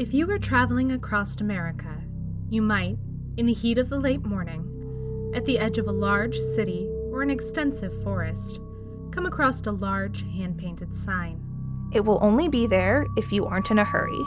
If 0.00 0.14
you 0.14 0.26
were 0.26 0.38
traveling 0.38 0.92
across 0.92 1.38
America, 1.42 1.94
you 2.48 2.62
might, 2.62 2.96
in 3.36 3.44
the 3.44 3.52
heat 3.52 3.76
of 3.76 3.90
the 3.90 4.00
late 4.00 4.24
morning, 4.24 4.64
at 5.34 5.44
the 5.44 5.58
edge 5.58 5.76
of 5.76 5.88
a 5.88 5.92
large 5.92 6.38
city 6.38 6.88
or 7.12 7.20
an 7.20 7.28
extensive 7.28 8.02
forest, 8.02 8.60
come 9.10 9.26
across 9.26 9.60
a 9.66 9.72
large 9.72 10.22
hand 10.22 10.56
painted 10.56 10.96
sign. 10.96 11.44
It 11.92 12.02
will 12.02 12.18
only 12.22 12.48
be 12.48 12.66
there 12.66 13.04
if 13.18 13.30
you 13.30 13.44
aren't 13.44 13.70
in 13.70 13.78
a 13.78 13.84
hurry. 13.84 14.24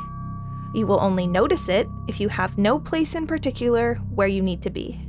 You 0.75 0.85
will 0.85 0.99
only 0.99 1.25
notice 1.25 1.67
it 1.69 1.87
if 2.07 2.19
you 2.19 2.29
have 2.29 2.59
no 2.59 2.77
place 2.77 3.15
in 3.15 3.25
particular 3.25 3.95
where 4.13 4.27
you 4.27 4.43
need 4.43 4.61
to 4.61 4.69
be. 4.69 5.01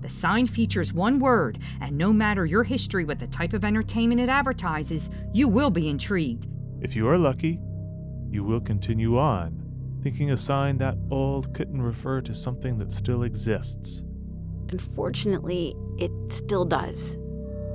The 0.00 0.08
sign 0.08 0.48
features 0.48 0.92
one 0.92 1.20
word, 1.20 1.60
and 1.80 1.96
no 1.96 2.12
matter 2.12 2.44
your 2.44 2.64
history 2.64 3.04
with 3.04 3.20
the 3.20 3.28
type 3.28 3.52
of 3.52 3.64
entertainment 3.64 4.20
it 4.20 4.28
advertises, 4.28 5.10
you 5.32 5.46
will 5.46 5.70
be 5.70 5.88
intrigued. 5.88 6.48
If 6.80 6.96
you 6.96 7.06
are 7.06 7.18
lucky, 7.18 7.60
you 8.32 8.42
will 8.42 8.60
continue 8.60 9.16
on, 9.16 9.67
thinking 10.02 10.30
a 10.30 10.36
sign 10.36 10.78
that 10.78 10.96
old 11.10 11.54
couldn't 11.54 11.82
refer 11.82 12.20
to 12.22 12.34
something 12.34 12.78
that 12.78 12.92
still 12.92 13.22
exists. 13.24 14.04
Unfortunately, 14.70 15.74
it 15.98 16.10
still 16.28 16.64
does, 16.64 17.16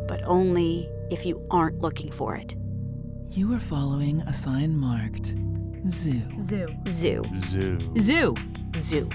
but 0.07 0.21
only 0.25 0.89
if 1.11 1.25
you 1.25 1.45
aren't 1.51 1.79
looking 1.79 2.11
for 2.11 2.35
it. 2.35 2.55
You 3.29 3.53
are 3.53 3.59
following 3.59 4.21
a 4.21 4.33
sign 4.33 4.77
marked 4.77 5.35
Zoo. 5.89 6.21
Zoo. 6.39 6.67
Zoo. 6.87 7.23
Zoo. 7.37 7.93
Zoo. 7.97 8.35
Zoo. 8.77 9.09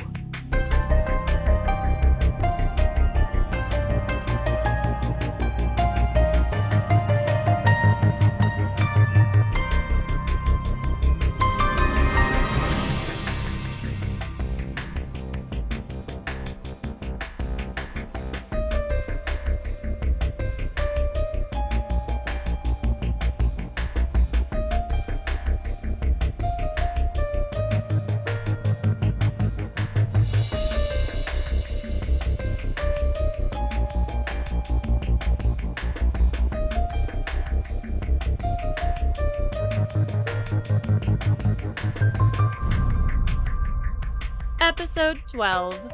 12 45.31 45.93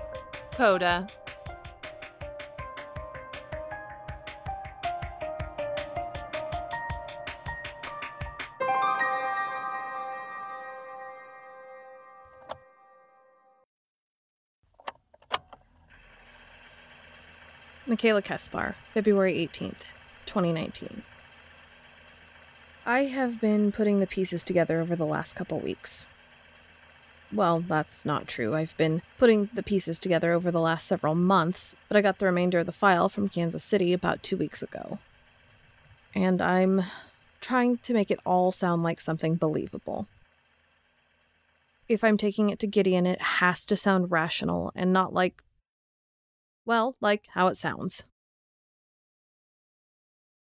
Coda. 0.52 1.08
McKayla 17.88 18.24
Kespar, 18.24 18.74
February 18.92 19.34
18th, 19.34 19.90
2019. 20.26 21.02
I 22.86 23.00
have 23.00 23.40
been 23.40 23.72
putting 23.72 23.98
the 23.98 24.06
pieces 24.06 24.44
together 24.44 24.80
over 24.80 24.94
the 24.94 25.04
last 25.04 25.34
couple 25.34 25.58
weeks. 25.58 26.06
Well, 27.34 27.60
that's 27.60 28.06
not 28.06 28.28
true. 28.28 28.54
I've 28.54 28.76
been 28.76 29.02
putting 29.18 29.50
the 29.52 29.62
pieces 29.62 29.98
together 29.98 30.32
over 30.32 30.52
the 30.52 30.60
last 30.60 30.86
several 30.86 31.16
months, 31.16 31.74
but 31.88 31.96
I 31.96 32.00
got 32.00 32.18
the 32.18 32.26
remainder 32.26 32.60
of 32.60 32.66
the 32.66 32.72
file 32.72 33.08
from 33.08 33.28
Kansas 33.28 33.64
City 33.64 33.92
about 33.92 34.22
two 34.22 34.36
weeks 34.36 34.62
ago. 34.62 34.98
And 36.14 36.40
I'm 36.40 36.84
trying 37.40 37.78
to 37.78 37.92
make 37.92 38.12
it 38.12 38.20
all 38.24 38.52
sound 38.52 38.84
like 38.84 39.00
something 39.00 39.34
believable. 39.34 40.06
If 41.88 42.04
I'm 42.04 42.16
taking 42.16 42.50
it 42.50 42.60
to 42.60 42.68
Gideon, 42.68 43.04
it 43.04 43.20
has 43.20 43.66
to 43.66 43.76
sound 43.76 44.12
rational 44.12 44.70
and 44.76 44.92
not 44.92 45.12
like, 45.12 45.42
well, 46.64 46.96
like 47.00 47.26
how 47.32 47.48
it 47.48 47.56
sounds. 47.56 48.04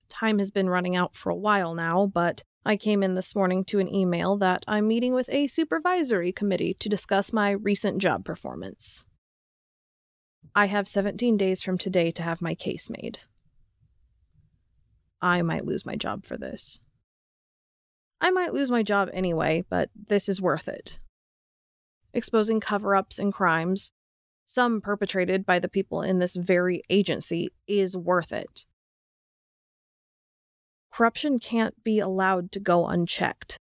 Time 0.09 0.39
has 0.41 0.51
been 0.51 0.69
running 0.69 0.97
out 0.97 1.15
for 1.15 1.31
a 1.31 1.37
while 1.37 1.73
now, 1.73 2.05
but 2.05 2.43
I 2.65 2.77
came 2.77 3.03
in 3.03 3.15
this 3.15 3.35
morning 3.35 3.65
to 3.65 3.79
an 3.79 3.93
email 3.93 4.37
that 4.37 4.65
I'm 4.69 4.87
meeting 4.87 5.15
with 5.15 5.31
a 5.31 5.47
supervisory 5.47 6.31
committee 6.31 6.75
to 6.75 6.91
discuss 6.91 7.33
my 7.33 7.53
recent 7.53 7.99
job 7.99 8.25
performance. 8.25 9.07
I 10.55 10.67
have 10.67 10.87
17 10.87 11.39
days 11.39 11.63
from 11.63 11.79
today 11.79 12.11
to 12.11 12.23
have 12.23 12.43
my 12.43 12.55
case 12.55 12.91
made. 12.91 13.21
I 15.23 15.41
might 15.41 15.65
lose 15.65 15.87
my 15.87 15.97
job 15.97 16.27
for 16.27 16.37
this. 16.37 16.81
I 18.21 18.31
might 18.31 18.53
lose 18.53 18.71
my 18.71 18.83
job 18.83 19.09
anyway, 19.13 19.65
but 19.71 19.89
this 19.95 20.29
is 20.29 20.43
worth 20.43 20.69
it. 20.69 20.99
Exposing 22.13 22.61
cover 22.61 22.95
ups 22.95 23.19
and 23.19 23.33
crimes, 23.33 23.93
some 24.45 24.83
perpetrated 24.83 25.47
by 25.47 25.59
the 25.59 25.69
people 25.69 26.03
in 26.03 26.19
this 26.19 26.37
very 26.37 26.83
agency, 26.91 27.51
is 27.67 27.97
worth 27.97 28.33
it. 28.33 28.67
Corruption 30.91 31.39
can't 31.39 31.83
be 31.85 31.99
allowed 32.01 32.51
to 32.53 32.61
go 32.61 32.87
unchecked. 32.87 33.57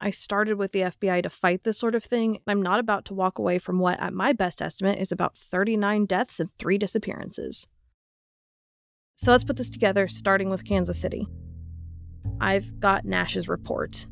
I 0.00 0.10
started 0.10 0.58
with 0.58 0.72
the 0.72 0.80
FBI 0.80 1.22
to 1.22 1.30
fight 1.30 1.64
this 1.64 1.78
sort 1.78 1.94
of 1.94 2.04
thing. 2.04 2.38
I'm 2.46 2.62
not 2.62 2.80
about 2.80 3.04
to 3.06 3.14
walk 3.14 3.38
away 3.38 3.58
from 3.58 3.78
what, 3.78 4.00
at 4.00 4.12
my 4.12 4.32
best 4.32 4.60
estimate, 4.60 4.98
is 4.98 5.12
about 5.12 5.36
39 5.36 6.06
deaths 6.06 6.40
and 6.40 6.50
three 6.58 6.78
disappearances. 6.78 7.66
So 9.16 9.30
let's 9.30 9.44
put 9.44 9.56
this 9.56 9.70
together, 9.70 10.08
starting 10.08 10.50
with 10.50 10.64
Kansas 10.64 11.00
City. 11.00 11.28
I've 12.40 12.80
got 12.80 13.04
Nash's 13.04 13.48
report. 13.48 14.06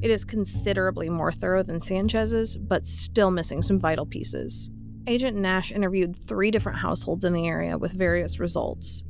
It 0.00 0.10
is 0.10 0.24
considerably 0.24 1.08
more 1.08 1.32
thorough 1.32 1.62
than 1.62 1.80
Sanchez's, 1.80 2.56
but 2.56 2.86
still 2.86 3.30
missing 3.30 3.62
some 3.62 3.78
vital 3.78 4.06
pieces. 4.06 4.70
Agent 5.06 5.36
Nash 5.36 5.70
interviewed 5.70 6.18
three 6.18 6.50
different 6.50 6.78
households 6.78 7.24
in 7.24 7.32
the 7.32 7.46
area 7.46 7.78
with 7.78 7.92
various 7.92 8.40
results. 8.40 9.04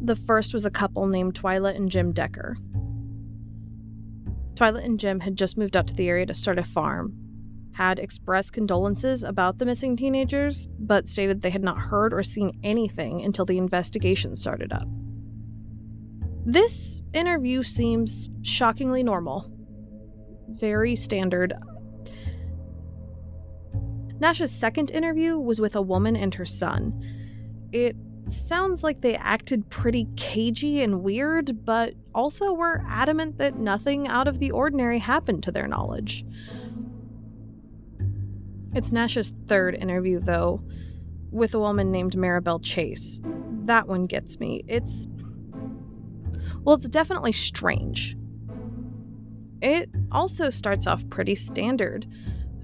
The 0.00 0.16
first 0.16 0.54
was 0.54 0.64
a 0.64 0.70
couple 0.70 1.06
named 1.06 1.34
Twyla 1.34 1.74
and 1.74 1.90
Jim 1.90 2.12
Decker. 2.12 2.56
Twyla 4.54 4.84
and 4.84 4.98
Jim 4.98 5.20
had 5.20 5.36
just 5.36 5.58
moved 5.58 5.76
out 5.76 5.86
to 5.88 5.94
the 5.94 6.08
area 6.08 6.26
to 6.26 6.34
start 6.34 6.58
a 6.58 6.64
farm, 6.64 7.14
had 7.72 7.98
expressed 7.98 8.52
condolences 8.52 9.22
about 9.22 9.58
the 9.58 9.66
missing 9.66 9.96
teenagers, 9.96 10.66
but 10.78 11.08
stated 11.08 11.42
they 11.42 11.50
had 11.50 11.62
not 11.62 11.78
heard 11.78 12.14
or 12.14 12.22
seen 12.22 12.58
anything 12.62 13.22
until 13.22 13.44
the 13.44 13.58
investigation 13.58 14.34
started 14.36 14.72
up. 14.72 14.88
This 16.46 17.02
interview 17.12 17.64
seems 17.64 18.30
shockingly 18.42 19.02
normal. 19.02 19.52
Very 20.48 20.94
standard. 20.94 21.52
Nash's 24.20 24.52
second 24.52 24.90
interview 24.92 25.36
was 25.36 25.60
with 25.60 25.74
a 25.74 25.82
woman 25.82 26.16
and 26.16 26.34
her 26.36 26.46
son. 26.46 26.98
It 27.72 27.96
sounds 28.30 28.82
like 28.82 29.00
they 29.00 29.14
acted 29.16 29.70
pretty 29.70 30.08
cagey 30.16 30.82
and 30.82 31.02
weird, 31.02 31.64
but 31.64 31.94
also 32.14 32.52
were 32.52 32.82
adamant 32.86 33.38
that 33.38 33.56
nothing 33.56 34.08
out 34.08 34.28
of 34.28 34.38
the 34.38 34.50
ordinary 34.50 34.98
happened 34.98 35.42
to 35.44 35.52
their 35.52 35.66
knowledge. 35.66 36.24
It's 38.74 38.92
Nash's 38.92 39.32
third 39.46 39.74
interview, 39.74 40.18
though, 40.18 40.62
with 41.30 41.54
a 41.54 41.58
woman 41.58 41.90
named 41.90 42.14
Maribel 42.14 42.60
Chase. 42.62 43.20
That 43.64 43.88
one 43.88 44.04
gets 44.04 44.38
me. 44.38 44.62
It's. 44.68 45.06
Well, 46.62 46.76
it's 46.76 46.88
definitely 46.88 47.32
strange. 47.32 48.16
It 49.62 49.88
also 50.12 50.50
starts 50.50 50.86
off 50.86 51.08
pretty 51.08 51.34
standard. 51.34 52.06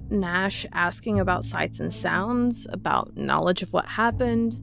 Nash 0.09 0.65
asking 0.71 1.19
about 1.19 1.43
sights 1.43 1.79
and 1.79 1.91
sounds, 1.91 2.67
about 2.69 3.17
knowledge 3.17 3.63
of 3.63 3.73
what 3.73 3.85
happened, 3.85 4.61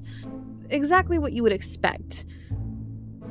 exactly 0.70 1.19
what 1.19 1.32
you 1.32 1.43
would 1.43 1.52
expect. 1.52 2.25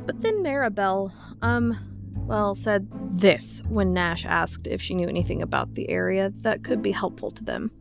But 0.05 0.21
then 0.21 0.43
Maribel, 0.43 1.11
um, 1.41 1.77
well, 2.15 2.55
said 2.55 2.87
this 3.11 3.61
when 3.67 3.93
Nash 3.93 4.25
asked 4.25 4.67
if 4.67 4.81
she 4.81 4.93
knew 4.93 5.07
anything 5.07 5.41
about 5.41 5.73
the 5.73 5.89
area 5.89 6.31
that 6.41 6.63
could 6.63 6.81
be 6.81 6.91
helpful 6.91 7.31
to 7.31 7.43
them. 7.43 7.71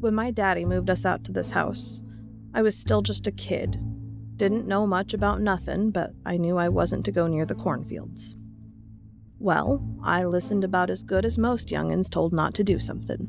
When 0.00 0.14
my 0.14 0.30
daddy 0.30 0.64
moved 0.64 0.90
us 0.90 1.04
out 1.04 1.24
to 1.24 1.32
this 1.32 1.50
house, 1.50 2.02
I 2.54 2.62
was 2.62 2.76
still 2.76 3.02
just 3.02 3.26
a 3.26 3.32
kid. 3.32 3.78
Didn't 4.36 4.68
know 4.68 4.86
much 4.86 5.12
about 5.12 5.40
nothing, 5.40 5.90
but 5.90 6.12
I 6.24 6.36
knew 6.36 6.56
I 6.56 6.68
wasn't 6.68 7.04
to 7.06 7.12
go 7.12 7.26
near 7.26 7.44
the 7.44 7.56
cornfields. 7.56 8.36
Well, 9.40 9.84
I 10.02 10.24
listened 10.24 10.64
about 10.64 10.90
as 10.90 11.02
good 11.02 11.24
as 11.24 11.38
most 11.38 11.68
youngins 11.68 12.10
told 12.10 12.32
not 12.32 12.54
to 12.54 12.64
do 12.64 12.78
something. 12.78 13.28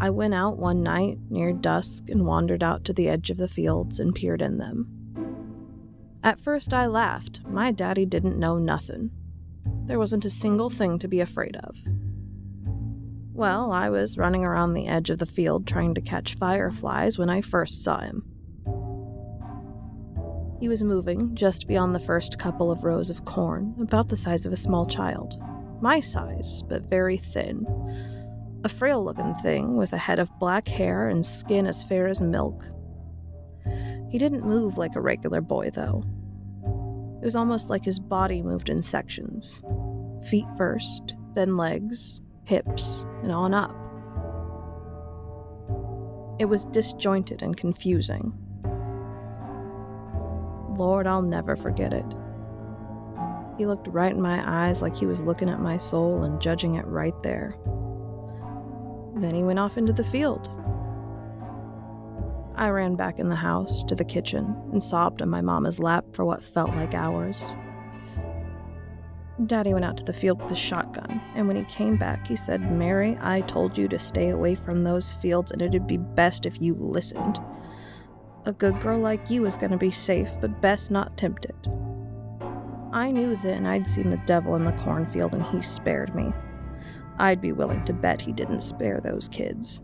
I 0.00 0.10
went 0.10 0.34
out 0.34 0.58
one 0.58 0.82
night 0.82 1.18
near 1.28 1.52
dusk 1.52 2.08
and 2.08 2.24
wandered 2.24 2.62
out 2.62 2.84
to 2.84 2.92
the 2.92 3.08
edge 3.08 3.30
of 3.30 3.36
the 3.36 3.48
fields 3.48 3.98
and 3.98 4.14
peered 4.14 4.42
in 4.42 4.58
them. 4.58 4.88
At 6.22 6.40
first, 6.40 6.72
I 6.72 6.86
laughed. 6.86 7.40
My 7.46 7.72
daddy 7.72 8.06
didn't 8.06 8.38
know 8.38 8.58
nothin'. 8.58 9.10
There 9.86 9.98
wasn't 9.98 10.24
a 10.24 10.30
single 10.30 10.70
thing 10.70 10.98
to 11.00 11.08
be 11.08 11.20
afraid 11.20 11.56
of. 11.56 11.76
Well, 13.32 13.72
I 13.72 13.88
was 13.88 14.18
running 14.18 14.44
around 14.44 14.74
the 14.74 14.88
edge 14.88 15.10
of 15.10 15.18
the 15.18 15.26
field 15.26 15.66
trying 15.66 15.94
to 15.94 16.00
catch 16.00 16.34
fireflies 16.34 17.18
when 17.18 17.30
I 17.30 17.40
first 17.40 17.82
saw 17.82 18.00
him. 18.00 18.24
He 20.60 20.68
was 20.68 20.82
moving 20.82 21.36
just 21.36 21.68
beyond 21.68 21.94
the 21.94 22.00
first 22.00 22.38
couple 22.38 22.70
of 22.70 22.82
rows 22.82 23.10
of 23.10 23.24
corn, 23.24 23.74
about 23.80 24.08
the 24.08 24.16
size 24.16 24.44
of 24.44 24.52
a 24.52 24.56
small 24.56 24.86
child. 24.86 25.40
My 25.80 26.00
size, 26.00 26.62
but 26.68 26.82
very 26.82 27.16
thin. 27.16 27.64
A 28.64 28.68
frail 28.68 29.04
looking 29.04 29.34
thing 29.36 29.76
with 29.76 29.92
a 29.92 29.98
head 29.98 30.18
of 30.18 30.36
black 30.38 30.66
hair 30.66 31.08
and 31.08 31.24
skin 31.24 31.66
as 31.66 31.82
fair 31.82 32.08
as 32.08 32.20
milk. 32.20 32.64
He 34.10 34.18
didn't 34.18 34.44
move 34.44 34.78
like 34.78 34.96
a 34.96 35.00
regular 35.00 35.40
boy, 35.40 35.70
though. 35.70 36.02
It 37.20 37.24
was 37.24 37.36
almost 37.36 37.70
like 37.70 37.84
his 37.84 37.98
body 37.98 38.42
moved 38.42 38.68
in 38.68 38.82
sections 38.82 39.62
feet 40.28 40.46
first, 40.56 41.14
then 41.34 41.56
legs, 41.56 42.20
hips, 42.44 43.04
and 43.22 43.30
on 43.30 43.54
up. 43.54 43.70
It 46.40 46.46
was 46.46 46.64
disjointed 46.66 47.42
and 47.42 47.56
confusing. 47.56 48.32
Lord, 50.76 51.06
I'll 51.06 51.22
never 51.22 51.56
forget 51.56 51.92
it. 51.92 52.14
He 53.56 53.66
looked 53.66 53.88
right 53.88 54.12
in 54.12 54.20
my 54.20 54.42
eyes 54.46 54.80
like 54.80 54.96
he 54.96 55.06
was 55.06 55.22
looking 55.22 55.48
at 55.48 55.60
my 55.60 55.76
soul 55.76 56.22
and 56.22 56.40
judging 56.40 56.76
it 56.76 56.86
right 56.86 57.20
there. 57.22 57.54
Then 59.18 59.34
he 59.34 59.42
went 59.42 59.58
off 59.58 59.76
into 59.76 59.92
the 59.92 60.04
field. 60.04 60.48
I 62.54 62.70
ran 62.70 62.96
back 62.96 63.18
in 63.18 63.28
the 63.28 63.36
house 63.36 63.84
to 63.84 63.94
the 63.94 64.04
kitchen 64.04 64.56
and 64.72 64.82
sobbed 64.82 65.22
on 65.22 65.28
my 65.28 65.40
mama's 65.40 65.78
lap 65.78 66.04
for 66.12 66.24
what 66.24 66.42
felt 66.42 66.70
like 66.70 66.94
hours. 66.94 67.52
Daddy 69.46 69.72
went 69.72 69.84
out 69.84 69.96
to 69.98 70.04
the 70.04 70.12
field 70.12 70.42
with 70.42 70.50
a 70.50 70.56
shotgun, 70.56 71.20
and 71.36 71.46
when 71.46 71.56
he 71.56 71.62
came 71.64 71.96
back, 71.96 72.26
he 72.26 72.34
said, 72.34 72.72
Mary, 72.72 73.16
I 73.20 73.42
told 73.42 73.78
you 73.78 73.86
to 73.88 73.98
stay 73.98 74.30
away 74.30 74.56
from 74.56 74.82
those 74.82 75.12
fields, 75.12 75.52
and 75.52 75.62
it'd 75.62 75.86
be 75.86 75.96
best 75.96 76.44
if 76.44 76.60
you 76.60 76.74
listened. 76.74 77.38
A 78.46 78.52
good 78.52 78.80
girl 78.80 78.98
like 78.98 79.30
you 79.30 79.46
is 79.46 79.56
going 79.56 79.70
to 79.70 79.76
be 79.76 79.92
safe, 79.92 80.36
but 80.40 80.60
best 80.60 80.90
not 80.90 81.16
tempted. 81.16 81.54
I 82.92 83.12
knew 83.12 83.36
then 83.36 83.66
I'd 83.66 83.86
seen 83.86 84.10
the 84.10 84.22
devil 84.26 84.56
in 84.56 84.64
the 84.64 84.72
cornfield, 84.72 85.34
and 85.34 85.44
he 85.46 85.60
spared 85.60 86.16
me. 86.16 86.32
I'd 87.18 87.40
be 87.40 87.52
willing 87.52 87.84
to 87.84 87.92
bet 87.92 88.20
he 88.20 88.32
didn't 88.32 88.60
spare 88.60 89.00
those 89.00 89.28
kids. 89.28 89.82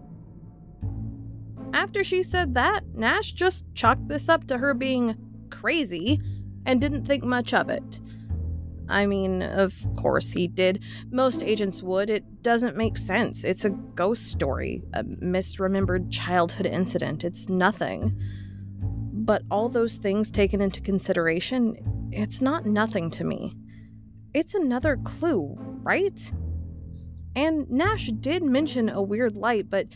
After 1.72 2.04
she 2.04 2.22
said 2.22 2.54
that, 2.54 2.84
Nash 2.94 3.32
just 3.32 3.66
chalked 3.74 4.08
this 4.08 4.28
up 4.28 4.46
to 4.46 4.58
her 4.58 4.74
being 4.74 5.16
crazy 5.50 6.20
and 6.64 6.80
didn't 6.80 7.04
think 7.04 7.24
much 7.24 7.52
of 7.52 7.68
it. 7.68 8.00
I 8.88 9.06
mean, 9.06 9.42
of 9.42 9.74
course 9.96 10.30
he 10.30 10.46
did. 10.46 10.82
Most 11.10 11.42
agents 11.42 11.82
would. 11.82 12.10
It 12.10 12.42
doesn't 12.42 12.76
make 12.76 12.96
sense. 12.96 13.42
It's 13.42 13.64
a 13.64 13.70
ghost 13.70 14.30
story, 14.30 14.82
a 14.92 15.02
misremembered 15.02 16.12
childhood 16.12 16.66
incident. 16.66 17.24
It's 17.24 17.48
nothing. 17.48 18.14
But 18.80 19.42
all 19.50 19.68
those 19.68 19.96
things 19.96 20.30
taken 20.30 20.60
into 20.60 20.80
consideration, 20.80 22.10
it's 22.12 22.40
not 22.40 22.66
nothing 22.66 23.10
to 23.12 23.24
me. 23.24 23.54
It's 24.34 24.54
another 24.54 24.98
clue, 24.98 25.56
right? 25.82 26.32
And 27.36 27.68
Nash 27.70 28.06
did 28.08 28.42
mention 28.42 28.88
a 28.88 29.02
weird 29.02 29.36
light, 29.36 29.68
but 29.68 29.86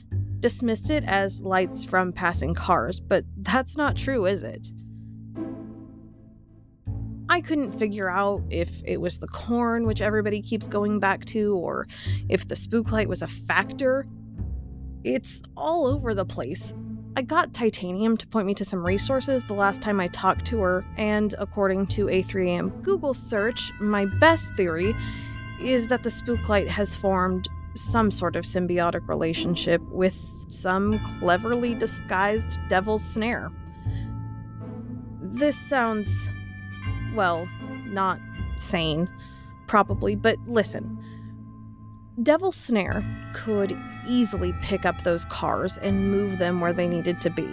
dismissed 0.41 0.91
it 0.91 1.05
as 1.05 1.41
lights 1.41 1.85
from 1.85 2.13
passing 2.13 2.55
cars. 2.55 3.01
But 3.01 3.25
that's 3.37 3.77
not 3.77 3.97
true, 3.97 4.27
is 4.27 4.43
it? 4.43 4.71
I 7.29 7.41
couldn't 7.41 7.79
figure 7.79 8.09
out 8.09 8.43
if 8.49 8.81
it 8.85 9.01
was 9.01 9.19
the 9.19 9.29
corn, 9.29 9.87
which 9.87 10.01
everybody 10.01 10.41
keeps 10.41 10.67
going 10.67 10.99
back 10.99 11.27
to, 11.27 11.55
or 11.57 11.87
if 12.29 12.49
the 12.49 12.57
spook 12.57 12.91
light 12.91 13.09
was 13.09 13.21
a 13.23 13.27
factor. 13.27 14.07
It's 15.05 15.43
all 15.57 15.87
over 15.87 16.15
the 16.15 16.25
place. 16.25 16.73
I 17.17 17.23
got 17.23 17.53
Titanium 17.53 18.17
to 18.17 18.27
point 18.27 18.47
me 18.47 18.55
to 18.55 18.65
some 18.65 18.85
resources 18.85 19.45
the 19.45 19.55
last 19.55 19.83
time 19.83 20.01
I 20.01 20.09
talked 20.09 20.47
to 20.47 20.61
her, 20.61 20.85
and 20.97 21.35
according 21.39 21.89
to 21.89 22.09
a 22.09 22.23
3am 22.23 22.83
Google 22.83 23.13
search, 23.13 23.73
my 23.81 24.07
best 24.07 24.55
theory 24.55 24.95
is 25.61 25.87
that 25.89 26.03
the 26.03 26.11
spooklight 26.11 26.69
has 26.69 26.95
formed 26.95 27.49
some 27.75 28.11
sort 28.11 28.37
of 28.37 28.45
symbiotic 28.45 29.09
relationship 29.09 29.81
with 29.91 30.47
some 30.49 30.99
cleverly 31.19 31.75
disguised 31.75 32.59
devil's 32.69 33.05
snare. 33.05 33.51
This 35.21 35.57
sounds 35.57 36.31
well, 37.15 37.49
not 37.85 38.21
sane, 38.57 39.09
probably, 39.67 40.17
but 40.17 40.39
listen. 40.47 40.99
Devil 42.23 42.51
Snare 42.51 43.05
could 43.33 43.79
easily 44.07 44.53
pick 44.61 44.85
up 44.85 45.03
those 45.03 45.25
cars 45.27 45.79
and 45.79 46.11
move 46.11 46.39
them 46.39 46.61
where 46.61 46.73
they 46.73 46.87
needed 46.87 47.21
to 47.21 47.31
be. 47.31 47.49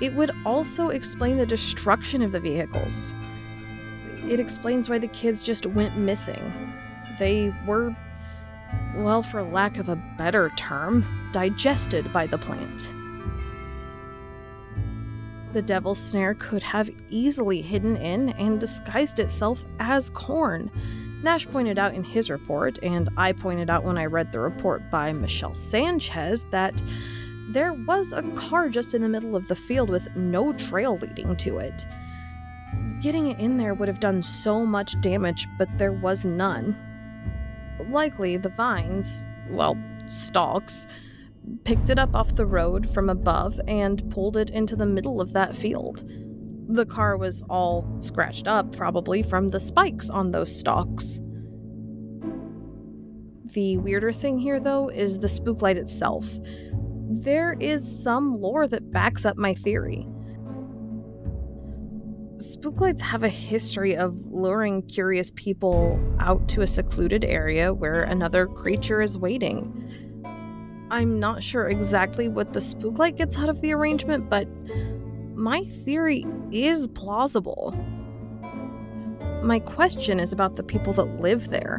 It 0.00 0.14
would 0.14 0.30
also 0.46 0.88
explain 0.88 1.36
the 1.36 1.46
destruction 1.46 2.22
of 2.22 2.32
the 2.32 2.40
vehicles. 2.40 3.14
It 4.28 4.40
explains 4.40 4.88
why 4.88 4.98
the 4.98 5.08
kids 5.08 5.42
just 5.42 5.66
went 5.66 5.98
missing. 5.98 6.72
They 7.18 7.54
were, 7.66 7.94
well, 8.96 9.22
for 9.22 9.42
lack 9.42 9.78
of 9.78 9.88
a 9.88 9.96
better 10.16 10.50
term, 10.56 11.30
digested 11.32 12.12
by 12.12 12.26
the 12.26 12.38
plant. 12.38 12.94
The 15.52 15.62
devil's 15.62 16.00
snare 16.00 16.34
could 16.34 16.62
have 16.62 16.90
easily 17.10 17.62
hidden 17.62 17.96
in 17.96 18.30
and 18.30 18.58
disguised 18.58 19.20
itself 19.20 19.64
as 19.78 20.10
corn. 20.10 20.70
Nash 21.22 21.46
pointed 21.46 21.78
out 21.78 21.94
in 21.94 22.02
his 22.02 22.28
report, 22.28 22.78
and 22.82 23.08
I 23.16 23.32
pointed 23.32 23.70
out 23.70 23.84
when 23.84 23.96
I 23.96 24.06
read 24.06 24.32
the 24.32 24.40
report 24.40 24.90
by 24.90 25.12
Michelle 25.12 25.54
Sanchez, 25.54 26.44
that 26.50 26.82
there 27.50 27.72
was 27.72 28.12
a 28.12 28.22
car 28.32 28.68
just 28.68 28.94
in 28.94 29.02
the 29.02 29.08
middle 29.08 29.36
of 29.36 29.46
the 29.48 29.54
field 29.54 29.90
with 29.90 30.14
no 30.16 30.52
trail 30.54 30.96
leading 30.96 31.36
to 31.36 31.58
it. 31.58 31.86
Getting 33.04 33.26
it 33.26 33.38
in 33.38 33.58
there 33.58 33.74
would 33.74 33.88
have 33.88 34.00
done 34.00 34.22
so 34.22 34.64
much 34.64 34.98
damage, 35.02 35.46
but 35.58 35.68
there 35.76 35.92
was 35.92 36.24
none. 36.24 36.74
Likely 37.90 38.38
the 38.38 38.48
vines, 38.48 39.26
well, 39.50 39.76
stalks, 40.06 40.86
picked 41.64 41.90
it 41.90 41.98
up 41.98 42.14
off 42.14 42.34
the 42.34 42.46
road 42.46 42.88
from 42.88 43.10
above 43.10 43.60
and 43.68 44.10
pulled 44.10 44.38
it 44.38 44.48
into 44.48 44.74
the 44.74 44.86
middle 44.86 45.20
of 45.20 45.34
that 45.34 45.54
field. 45.54 46.10
The 46.66 46.86
car 46.86 47.18
was 47.18 47.44
all 47.50 47.86
scratched 48.00 48.48
up, 48.48 48.74
probably 48.74 49.22
from 49.22 49.48
the 49.48 49.60
spikes 49.60 50.08
on 50.08 50.30
those 50.30 50.58
stalks. 50.58 51.20
The 53.52 53.76
weirder 53.76 54.12
thing 54.12 54.38
here, 54.38 54.58
though, 54.58 54.88
is 54.88 55.18
the 55.18 55.28
spook 55.28 55.60
light 55.60 55.76
itself. 55.76 56.26
There 57.10 57.54
is 57.60 58.02
some 58.02 58.40
lore 58.40 58.66
that 58.66 58.90
backs 58.90 59.26
up 59.26 59.36
my 59.36 59.52
theory. 59.52 60.06
Spooklights 62.38 63.00
have 63.00 63.22
a 63.22 63.28
history 63.28 63.96
of 63.96 64.26
luring 64.26 64.82
curious 64.82 65.30
people 65.36 66.00
out 66.18 66.48
to 66.48 66.62
a 66.62 66.66
secluded 66.66 67.24
area 67.24 67.72
where 67.72 68.02
another 68.02 68.48
creature 68.48 69.00
is 69.00 69.16
waiting. 69.16 69.72
I'm 70.90 71.20
not 71.20 71.44
sure 71.44 71.68
exactly 71.68 72.28
what 72.28 72.52
the 72.52 72.58
spooklight 72.58 73.16
gets 73.16 73.38
out 73.38 73.48
of 73.48 73.60
the 73.60 73.72
arrangement, 73.72 74.28
but 74.28 74.48
my 75.36 75.62
theory 75.84 76.26
is 76.50 76.88
plausible. 76.88 77.72
My 79.44 79.60
question 79.60 80.18
is 80.18 80.32
about 80.32 80.56
the 80.56 80.64
people 80.64 80.92
that 80.94 81.20
live 81.20 81.50
there. 81.50 81.78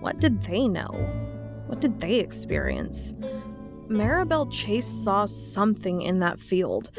What 0.00 0.20
did 0.20 0.42
they 0.42 0.68
know? 0.68 0.88
What 1.66 1.82
did 1.82 2.00
they 2.00 2.14
experience? 2.14 3.12
Maribel 3.88 4.50
Chase 4.50 4.86
saw 4.86 5.26
something 5.26 6.00
in 6.00 6.20
that 6.20 6.40
field. 6.40 6.90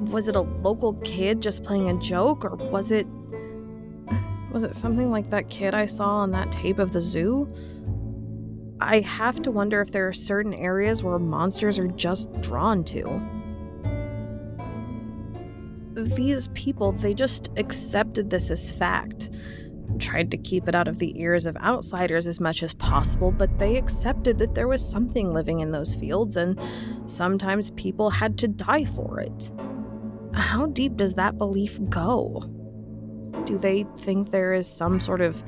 Was 0.00 0.28
it 0.28 0.36
a 0.36 0.40
local 0.40 0.94
kid 1.04 1.40
just 1.40 1.64
playing 1.64 1.88
a 1.88 1.98
joke, 2.00 2.44
or 2.44 2.54
was 2.70 2.90
it. 2.90 3.06
Was 4.52 4.64
it 4.64 4.74
something 4.74 5.10
like 5.10 5.28
that 5.30 5.50
kid 5.50 5.74
I 5.74 5.86
saw 5.86 6.16
on 6.16 6.30
that 6.30 6.50
tape 6.50 6.78
of 6.78 6.92
the 6.92 7.00
zoo? 7.00 7.48
I 8.80 9.00
have 9.00 9.42
to 9.42 9.50
wonder 9.50 9.80
if 9.80 9.90
there 9.90 10.06
are 10.06 10.12
certain 10.12 10.54
areas 10.54 11.02
where 11.02 11.18
monsters 11.18 11.78
are 11.78 11.88
just 11.88 12.32
drawn 12.40 12.84
to. 12.84 13.20
These 15.94 16.48
people, 16.48 16.92
they 16.92 17.14
just 17.14 17.50
accepted 17.56 18.30
this 18.30 18.50
as 18.50 18.70
fact. 18.70 19.30
Tried 19.98 20.30
to 20.30 20.36
keep 20.36 20.68
it 20.68 20.74
out 20.74 20.88
of 20.88 20.98
the 20.98 21.18
ears 21.18 21.46
of 21.46 21.56
outsiders 21.56 22.26
as 22.26 22.38
much 22.38 22.62
as 22.62 22.74
possible, 22.74 23.30
but 23.30 23.58
they 23.58 23.76
accepted 23.76 24.38
that 24.38 24.54
there 24.54 24.68
was 24.68 24.86
something 24.86 25.32
living 25.32 25.60
in 25.60 25.70
those 25.70 25.94
fields, 25.94 26.36
and 26.36 26.60
sometimes 27.06 27.70
people 27.72 28.10
had 28.10 28.36
to 28.38 28.48
die 28.48 28.84
for 28.84 29.20
it. 29.20 29.52
How 30.36 30.66
deep 30.66 30.96
does 30.96 31.14
that 31.14 31.38
belief 31.38 31.78
go? 31.88 32.42
Do 33.44 33.58
they 33.58 33.84
think 33.98 34.30
there 34.30 34.52
is 34.52 34.68
some 34.68 35.00
sort 35.00 35.20
of 35.20 35.42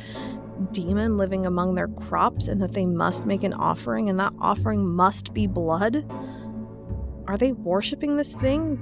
demon 0.73 1.17
living 1.17 1.47
among 1.47 1.75
their 1.75 1.89
crops 1.89 2.49
and 2.49 2.61
that 2.63 2.73
they 2.73 2.87
must 2.87 3.27
make 3.27 3.43
an 3.45 3.53
offering 3.53 4.09
and 4.09 4.19
that 4.19 4.33
offering 4.41 4.87
must 4.87 5.35
be 5.35 5.47
blood? 5.47 6.11
Are 7.27 7.37
they 7.37 7.53
worshiping 7.53 8.17
this 8.17 8.33
thing? 8.33 8.81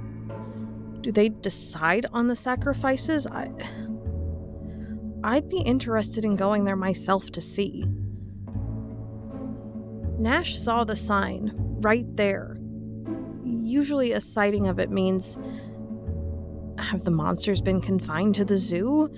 Do 1.01 1.11
they 1.11 1.29
decide 1.29 2.05
on 2.13 2.27
the 2.27 2.35
sacrifices? 2.35 3.27
I 3.27 3.51
I'd 5.23 5.49
be 5.49 5.59
interested 5.59 6.23
in 6.23 6.35
going 6.35 6.63
there 6.63 6.75
myself 6.75 7.31
to 7.31 7.41
see. 7.41 7.85
Nash 10.17 10.57
saw 10.57 10.83
the 10.83 10.95
sign 10.95 11.51
right 11.81 12.05
there. 12.15 12.57
Usually, 13.43 14.13
a 14.13 14.21
sighting 14.21 14.67
of 14.67 14.79
it 14.79 14.89
means 14.89 15.37
have 16.87 17.03
the 17.03 17.11
monsters 17.11 17.61
been 17.61 17.81
confined 17.81 18.35
to 18.35 18.45
the 18.45 18.55
zoo? 18.55 19.09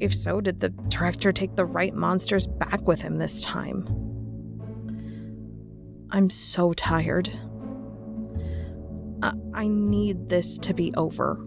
If 0.00 0.14
so, 0.14 0.40
did 0.40 0.60
the 0.60 0.68
director 0.68 1.32
take 1.32 1.56
the 1.56 1.64
right 1.64 1.94
monsters 1.94 2.46
back 2.46 2.86
with 2.86 3.00
him 3.00 3.18
this 3.18 3.40
time? 3.40 3.86
I'm 6.10 6.30
so 6.30 6.72
tired. 6.74 7.30
I, 9.22 9.32
I 9.54 9.66
need 9.66 10.28
this 10.28 10.58
to 10.58 10.74
be 10.74 10.94
over. 10.94 11.44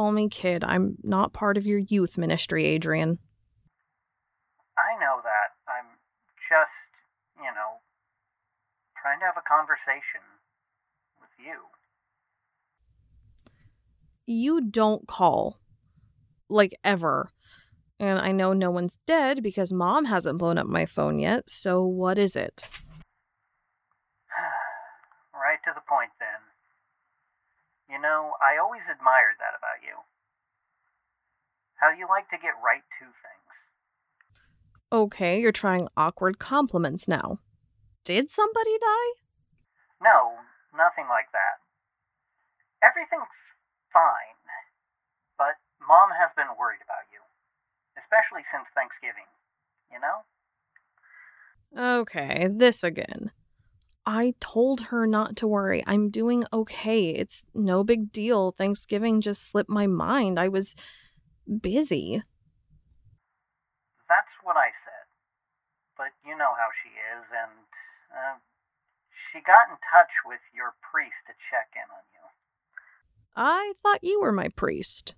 Call 0.00 0.12
me 0.12 0.30
kid. 0.30 0.64
I'm 0.64 0.96
not 1.02 1.34
part 1.34 1.58
of 1.58 1.66
your 1.66 1.78
youth 1.78 2.16
ministry, 2.16 2.64
Adrian. 2.64 3.18
I 4.78 4.98
know 4.98 5.20
that. 5.22 5.52
I'm 5.68 5.84
just, 6.48 6.70
you 7.36 7.52
know, 7.52 7.80
trying 8.96 9.18
to 9.18 9.26
have 9.26 9.34
a 9.36 9.42
conversation 9.46 10.24
with 11.20 11.28
you. 11.38 11.58
You 14.24 14.62
don't 14.62 15.06
call. 15.06 15.58
Like, 16.48 16.74
ever. 16.82 17.28
And 17.98 18.18
I 18.18 18.32
know 18.32 18.54
no 18.54 18.70
one's 18.70 18.96
dead 19.06 19.42
because 19.42 19.70
mom 19.70 20.06
hasn't 20.06 20.38
blown 20.38 20.56
up 20.56 20.66
my 20.66 20.86
phone 20.86 21.18
yet, 21.18 21.50
so 21.50 21.84
what 21.84 22.16
is 22.16 22.34
it? 22.36 22.66
right 25.34 25.58
to 25.66 25.72
the 25.74 25.82
point. 25.86 26.10
You 27.90 27.98
know, 27.98 28.38
I 28.38 28.54
always 28.54 28.86
admired 28.86 29.42
that 29.42 29.58
about 29.58 29.82
you. 29.82 29.98
How 31.82 31.90
you 31.90 32.06
like 32.06 32.30
to 32.30 32.38
get 32.38 32.54
right 32.62 32.86
to 33.02 33.04
things. 33.10 33.50
Okay, 34.92 35.40
you're 35.40 35.50
trying 35.50 35.88
awkward 35.96 36.38
compliments 36.38 37.08
now. 37.08 37.40
Did 38.04 38.30
somebody 38.30 38.78
die? 38.78 39.10
No, 39.98 40.38
nothing 40.70 41.10
like 41.10 41.34
that. 41.34 41.58
Everything's 42.78 43.34
fine. 43.92 44.38
But 45.36 45.58
Mom 45.82 46.14
has 46.14 46.30
been 46.36 46.54
worried 46.54 46.86
about 46.86 47.10
you. 47.10 47.18
Especially 47.98 48.46
since 48.54 48.70
Thanksgiving. 48.70 49.26
You 49.90 49.98
know? 49.98 50.22
Okay, 51.74 52.46
this 52.50 52.84
again. 52.84 53.32
I 54.10 54.34
told 54.40 54.80
her 54.90 55.06
not 55.06 55.36
to 55.36 55.46
worry. 55.46 55.84
I'm 55.86 56.10
doing 56.10 56.42
okay. 56.52 57.10
It's 57.10 57.44
no 57.54 57.84
big 57.84 58.10
deal. 58.10 58.50
Thanksgiving 58.50 59.20
just 59.20 59.48
slipped 59.48 59.70
my 59.70 59.86
mind. 59.86 60.36
I 60.36 60.48
was 60.48 60.74
busy. 61.46 62.20
That's 64.08 64.34
what 64.42 64.56
I 64.56 64.74
said. 64.82 65.06
But 65.96 66.10
you 66.26 66.36
know 66.36 66.58
how 66.58 66.74
she 66.82 66.90
is, 66.90 67.22
and 67.30 67.54
uh, 68.10 68.42
she 69.30 69.38
got 69.46 69.70
in 69.70 69.78
touch 69.94 70.10
with 70.26 70.42
your 70.52 70.74
priest 70.90 71.22
to 71.28 71.32
check 71.46 71.70
in 71.78 71.86
on 71.86 72.02
you. 72.10 72.26
I 73.36 73.74
thought 73.80 74.02
you 74.02 74.20
were 74.20 74.32
my 74.32 74.48
priest. 74.48 75.14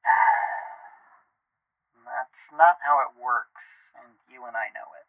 That's 2.08 2.40
not 2.56 2.80
how 2.80 3.04
it 3.04 3.12
works, 3.22 3.60
and 4.00 4.16
you 4.32 4.46
and 4.46 4.56
I 4.56 4.72
know 4.72 4.88
it. 4.96 5.07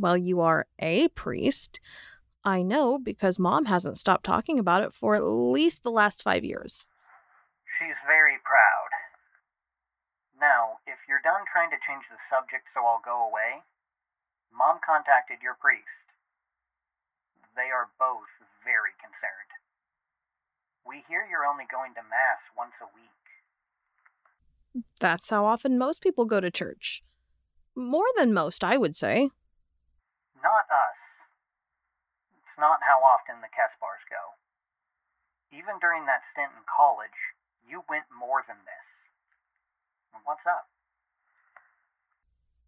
Well, 0.00 0.16
you 0.16 0.40
are 0.40 0.64
a 0.78 1.08
priest. 1.08 1.78
I 2.42 2.62
know 2.62 2.98
because 2.98 3.38
mom 3.38 3.66
hasn't 3.66 3.98
stopped 3.98 4.24
talking 4.24 4.58
about 4.58 4.82
it 4.82 4.94
for 4.94 5.14
at 5.14 5.28
least 5.28 5.84
the 5.84 5.92
last 5.92 6.22
five 6.22 6.42
years. 6.42 6.86
She's 7.76 8.00
very 8.08 8.40
proud. 8.40 8.88
Now, 10.40 10.80
if 10.88 10.96
you're 11.04 11.20
done 11.20 11.44
trying 11.52 11.68
to 11.68 11.76
change 11.84 12.08
the 12.08 12.16
subject 12.32 12.64
so 12.72 12.80
I'll 12.80 13.04
go 13.04 13.28
away, 13.28 13.60
Mom 14.48 14.80
contacted 14.80 15.44
your 15.44 15.60
priest. 15.60 15.84
They 17.54 17.68
are 17.68 17.92
both 18.00 18.32
very 18.64 18.96
concerned. 19.04 19.52
We 20.88 21.04
hear 21.12 21.28
you're 21.28 21.44
only 21.44 21.68
going 21.70 21.92
to 21.92 22.08
Mass 22.08 22.40
once 22.56 22.72
a 22.80 22.88
week. 22.96 23.20
That's 24.98 25.28
how 25.28 25.44
often 25.44 25.76
most 25.76 26.00
people 26.00 26.24
go 26.24 26.40
to 26.40 26.50
church. 26.50 27.04
More 27.76 28.08
than 28.16 28.32
most, 28.32 28.64
I 28.64 28.78
would 28.78 28.96
say. 28.96 29.28
Not 30.42 30.64
us. 30.72 30.98
It's 32.32 32.58
not 32.58 32.80
how 32.82 33.04
often 33.04 33.40
the 33.44 33.52
Kespars 33.52 34.04
go. 34.08 34.36
Even 35.52 35.78
during 35.80 36.06
that 36.06 36.24
stint 36.32 36.52
in 36.56 36.64
college, 36.64 37.16
you 37.66 37.82
went 37.88 38.08
more 38.08 38.44
than 38.48 38.56
this. 38.64 38.86
What's 40.24 40.46
up? 40.46 40.68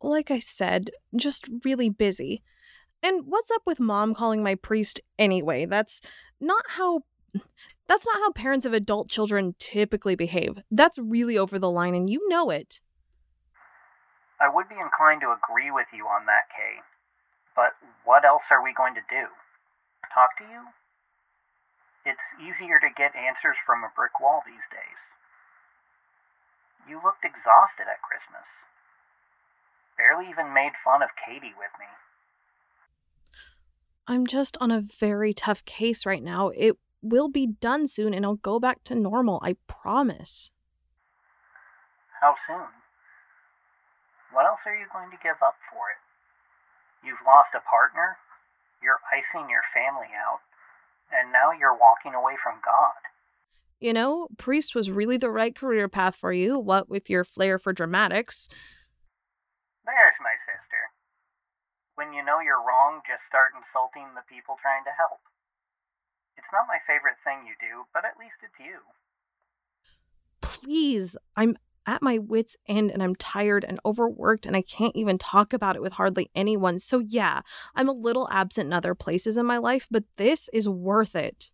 Like 0.01 0.31
I 0.31 0.39
said, 0.39 0.91
just 1.15 1.49
really 1.65 1.89
busy. 1.89 2.43
And 3.03 3.27
what's 3.27 3.51
up 3.51 3.63
with 3.67 3.81
mom 3.81 4.15
calling 4.15 4.43
my 4.43 4.55
priest 4.55 5.01
anyway? 5.19 5.65
That's 5.65 6.01
not 6.41 6.65
how 6.77 7.03
that's 7.89 8.07
not 8.07 8.17
how 8.17 8.33
parents 8.33 8.65
of 8.65 8.73
adult 8.73 9.11
children 9.11 9.55
typically 9.59 10.15
behave. 10.15 10.59
That's 10.71 10.99
really 10.99 11.37
over 11.37 11.59
the 11.59 11.71
line 11.71 11.95
and 11.95 12.09
you 12.09 12.27
know 12.29 12.51
it. 12.51 12.81
I 14.41 14.49
would 14.49 14.69
be 14.69 14.75
inclined 14.75 15.21
to 15.23 15.31
agree 15.31 15.71
with 15.71 15.87
you 15.95 16.07
on 16.07 16.27
that, 16.27 16.51
Kay. 16.51 16.83
What 18.13 18.29
else 18.29 18.45
are 18.53 18.61
we 18.61 18.77
going 18.77 18.93
to 18.93 19.01
do? 19.09 19.25
Talk 20.13 20.37
to 20.37 20.45
you? 20.45 20.69
It's 22.05 22.21
easier 22.37 22.77
to 22.77 22.93
get 22.93 23.17
answers 23.17 23.57
from 23.65 23.81
a 23.81 23.93
brick 23.97 24.21
wall 24.21 24.45
these 24.45 24.69
days. 24.69 25.01
You 26.85 27.01
looked 27.01 27.25
exhausted 27.25 27.89
at 27.89 28.05
Christmas. 28.05 28.45
Barely 29.97 30.29
even 30.29 30.53
made 30.53 30.77
fun 30.85 31.01
of 31.01 31.09
Katie 31.25 31.57
with 31.57 31.73
me. 31.81 31.89
I'm 34.07 34.27
just 34.27 34.59
on 34.61 34.71
a 34.71 34.85
very 34.85 35.33
tough 35.33 35.65
case 35.65 36.05
right 36.05 36.23
now. 36.23 36.51
It 36.55 36.77
will 37.01 37.31
be 37.31 37.47
done 37.47 37.87
soon 37.87 38.13
and 38.13 38.27
I'll 38.27 38.45
go 38.45 38.61
back 38.61 38.85
to 38.93 38.95
normal, 38.95 39.41
I 39.43 39.57
promise. 39.67 40.51
How 42.21 42.35
soon? 42.47 42.77
What 44.37 44.45
else 44.45 44.61
are 44.67 44.77
you 44.77 44.85
going 44.93 45.09
to 45.13 45.19
give 45.23 45.41
up 45.41 45.57
for 45.73 45.89
it? 45.97 46.12
You've 47.03 47.23
lost 47.27 47.51
a 47.55 47.63
partner, 47.67 48.17
you're 48.83 49.03
icing 49.11 49.51
your 49.51 49.67
family 49.75 50.11
out, 50.15 50.43
and 51.11 51.35
now 51.35 51.51
you're 51.51 51.77
walking 51.77 52.15
away 52.15 52.39
from 52.43 52.63
God. 52.65 52.99
You 53.83 53.93
know, 53.93 54.29
priest 54.39 54.75
was 54.75 54.91
really 54.91 55.19
the 55.19 55.31
right 55.31 55.55
career 55.55 55.91
path 55.91 56.15
for 56.15 56.33
you, 56.33 56.59
what 56.59 56.89
with 56.89 57.11
your 57.11 57.25
flair 57.25 57.59
for 57.59 57.73
dramatics. 57.73 58.49
There's 59.85 60.19
my 60.23 60.39
sister. 60.47 60.95
When 61.99 62.15
you 62.15 62.23
know 62.23 62.39
you're 62.39 62.63
wrong, 62.63 63.03
just 63.03 63.27
start 63.27 63.59
insulting 63.59 64.15
the 64.15 64.23
people 64.31 64.55
trying 64.63 64.87
to 64.87 64.95
help. 64.95 65.19
It's 66.39 66.47
not 66.55 66.71
my 66.71 66.79
favorite 66.87 67.19
thing 67.27 67.43
you 67.43 67.59
do, 67.59 67.85
but 67.93 68.07
at 68.07 68.15
least 68.17 68.39
it's 68.47 68.59
you. 68.63 68.87
Please, 70.41 71.17
I'm 71.35 71.57
at 71.87 72.03
my 72.03 72.19
wits' 72.19 72.57
end 72.67 72.91
and 72.91 73.03
I'm 73.03 73.17
tired 73.17 73.65
and 73.65 73.81
overworked 73.85 74.47
and 74.47 74.57
I 74.57 74.63
can't 74.63 74.97
even 74.97 75.19
talk 75.19 75.53
about 75.53 75.77
it 75.77 75.83
with 75.83 75.95
hardly 75.95 76.31
anyone. 76.35 76.79
So, 76.79 76.99
yeah, 76.99 77.41
I'm 77.75 77.89
a 77.89 77.93
little 77.93 78.29
absent 78.31 78.67
in 78.67 78.73
other 78.73 78.95
places 78.95 79.37
in 79.37 79.47
my 79.47 79.59
life, 79.59 79.87
but 79.91 80.05
this 80.17 80.49
is 80.53 80.69
worth 80.69 81.15
it. 81.15 81.51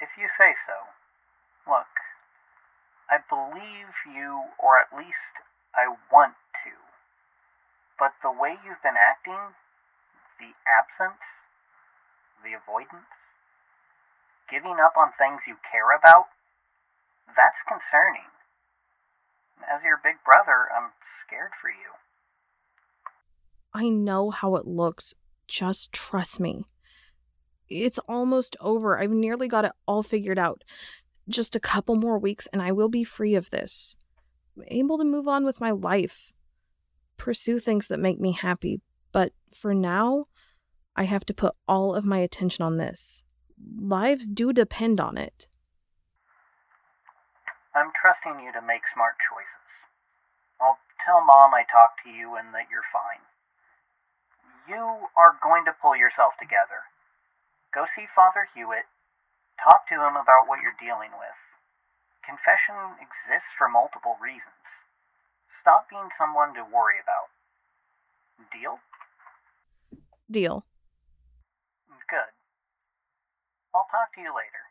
If 0.00 0.08
you 0.18 0.28
say 0.38 0.54
so. 0.66 1.70
Look, 1.70 1.88
I 3.08 3.22
believe 3.30 3.94
you, 4.12 4.42
or 4.58 4.76
at 4.76 4.92
least 4.96 5.32
I 5.74 5.88
want 6.12 6.34
to. 6.64 6.72
But 7.98 8.12
the 8.22 8.32
way 8.32 8.58
you've 8.66 8.82
been 8.82 8.98
acting, 8.98 9.54
the 10.42 10.52
absence, 10.68 11.22
the 12.42 12.52
avoidance, 12.52 13.08
giving 14.50 14.76
up 14.76 14.98
on 14.98 15.16
things 15.16 15.40
you 15.48 15.56
care 15.64 15.96
about, 15.96 16.28
that's 17.32 17.58
concerning. 17.64 18.33
As 19.58 19.82
your 19.84 20.00
big 20.02 20.16
brother, 20.24 20.68
I'm 20.76 20.90
scared 21.26 21.50
for 21.60 21.70
you. 21.70 21.94
I 23.72 23.88
know 23.88 24.30
how 24.30 24.56
it 24.56 24.66
looks. 24.66 25.14
Just 25.48 25.92
trust 25.92 26.38
me. 26.38 26.64
It's 27.68 27.98
almost 28.08 28.56
over. 28.60 28.98
I've 28.98 29.10
nearly 29.10 29.48
got 29.48 29.64
it 29.64 29.72
all 29.86 30.02
figured 30.02 30.38
out. 30.38 30.62
Just 31.28 31.56
a 31.56 31.60
couple 31.60 31.96
more 31.96 32.18
weeks 32.18 32.46
and 32.52 32.62
I 32.62 32.72
will 32.72 32.88
be 32.88 33.04
free 33.04 33.34
of 33.34 33.50
this. 33.50 33.96
Able 34.68 34.98
to 34.98 35.04
move 35.04 35.26
on 35.26 35.44
with 35.44 35.60
my 35.60 35.70
life. 35.70 36.32
Pursue 37.16 37.58
things 37.58 37.88
that 37.88 37.98
make 37.98 38.20
me 38.20 38.32
happy. 38.32 38.80
But 39.12 39.32
for 39.52 39.74
now, 39.74 40.24
I 40.96 41.04
have 41.04 41.24
to 41.26 41.34
put 41.34 41.54
all 41.66 41.94
of 41.94 42.04
my 42.04 42.18
attention 42.18 42.64
on 42.64 42.76
this. 42.76 43.24
Lives 43.76 44.28
do 44.28 44.52
depend 44.52 45.00
on 45.00 45.16
it. 45.16 45.48
I'm 47.74 47.90
trusting 47.90 48.38
you 48.38 48.54
to 48.54 48.62
make 48.62 48.86
smart 48.94 49.18
choices. 49.18 49.66
I'll 50.62 50.78
tell 51.02 51.26
Mom 51.26 51.50
I 51.50 51.66
talked 51.66 52.06
to 52.06 52.10
you 52.10 52.38
and 52.38 52.54
that 52.54 52.70
you're 52.70 52.86
fine. 52.94 53.22
You 54.70 55.10
are 55.18 55.36
going 55.42 55.66
to 55.66 55.76
pull 55.76 55.98
yourself 55.98 56.38
together. 56.38 56.86
Go 57.74 57.84
see 57.98 58.06
Father 58.14 58.46
Hewitt. 58.54 58.86
Talk 59.58 59.90
to 59.90 59.98
him 59.98 60.14
about 60.14 60.46
what 60.46 60.62
you're 60.62 60.78
dealing 60.78 61.10
with. 61.18 61.38
Confession 62.22 62.96
exists 63.02 63.50
for 63.58 63.68
multiple 63.68 64.16
reasons. 64.22 64.64
Stop 65.60 65.90
being 65.90 66.08
someone 66.16 66.54
to 66.54 66.64
worry 66.64 66.96
about. 67.02 67.28
Deal? 68.54 68.78
Deal. 70.30 70.64
Good. 72.08 72.32
I'll 73.74 73.88
talk 73.90 74.14
to 74.14 74.22
you 74.22 74.32
later. 74.32 74.63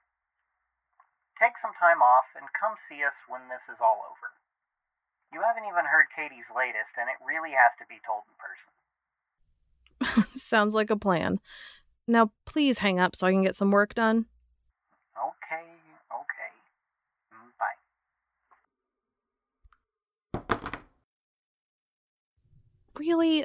Take 1.43 1.59
some 1.59 1.75
time 1.75 1.99
off 1.99 2.23
and 2.39 2.47
come 2.55 2.79
see 2.87 3.03
us 3.03 3.11
when 3.27 3.41
this 3.51 3.59
is 3.67 3.75
all 3.83 3.99
over. 4.07 4.31
You 5.35 5.43
haven't 5.43 5.67
even 5.67 5.83
heard 5.83 6.07
Katie's 6.15 6.47
latest, 6.55 6.95
and 6.95 7.11
it 7.11 7.19
really 7.19 7.51
has 7.51 7.75
to 7.83 7.85
be 7.91 7.99
told 8.07 8.23
in 8.31 8.35
person. 8.39 10.31
Sounds 10.39 10.73
like 10.73 10.89
a 10.89 10.95
plan. 10.95 11.39
Now, 12.07 12.31
please 12.45 12.77
hang 12.77 12.97
up 12.97 13.13
so 13.13 13.27
I 13.27 13.33
can 13.33 13.41
get 13.43 13.57
some 13.57 13.71
work 13.71 13.93
done. 13.93 14.27
Okay, 15.19 15.67
okay. 16.15 16.51
Mm, 17.35 17.51
Bye. 20.39 20.55
Really? 22.95 23.43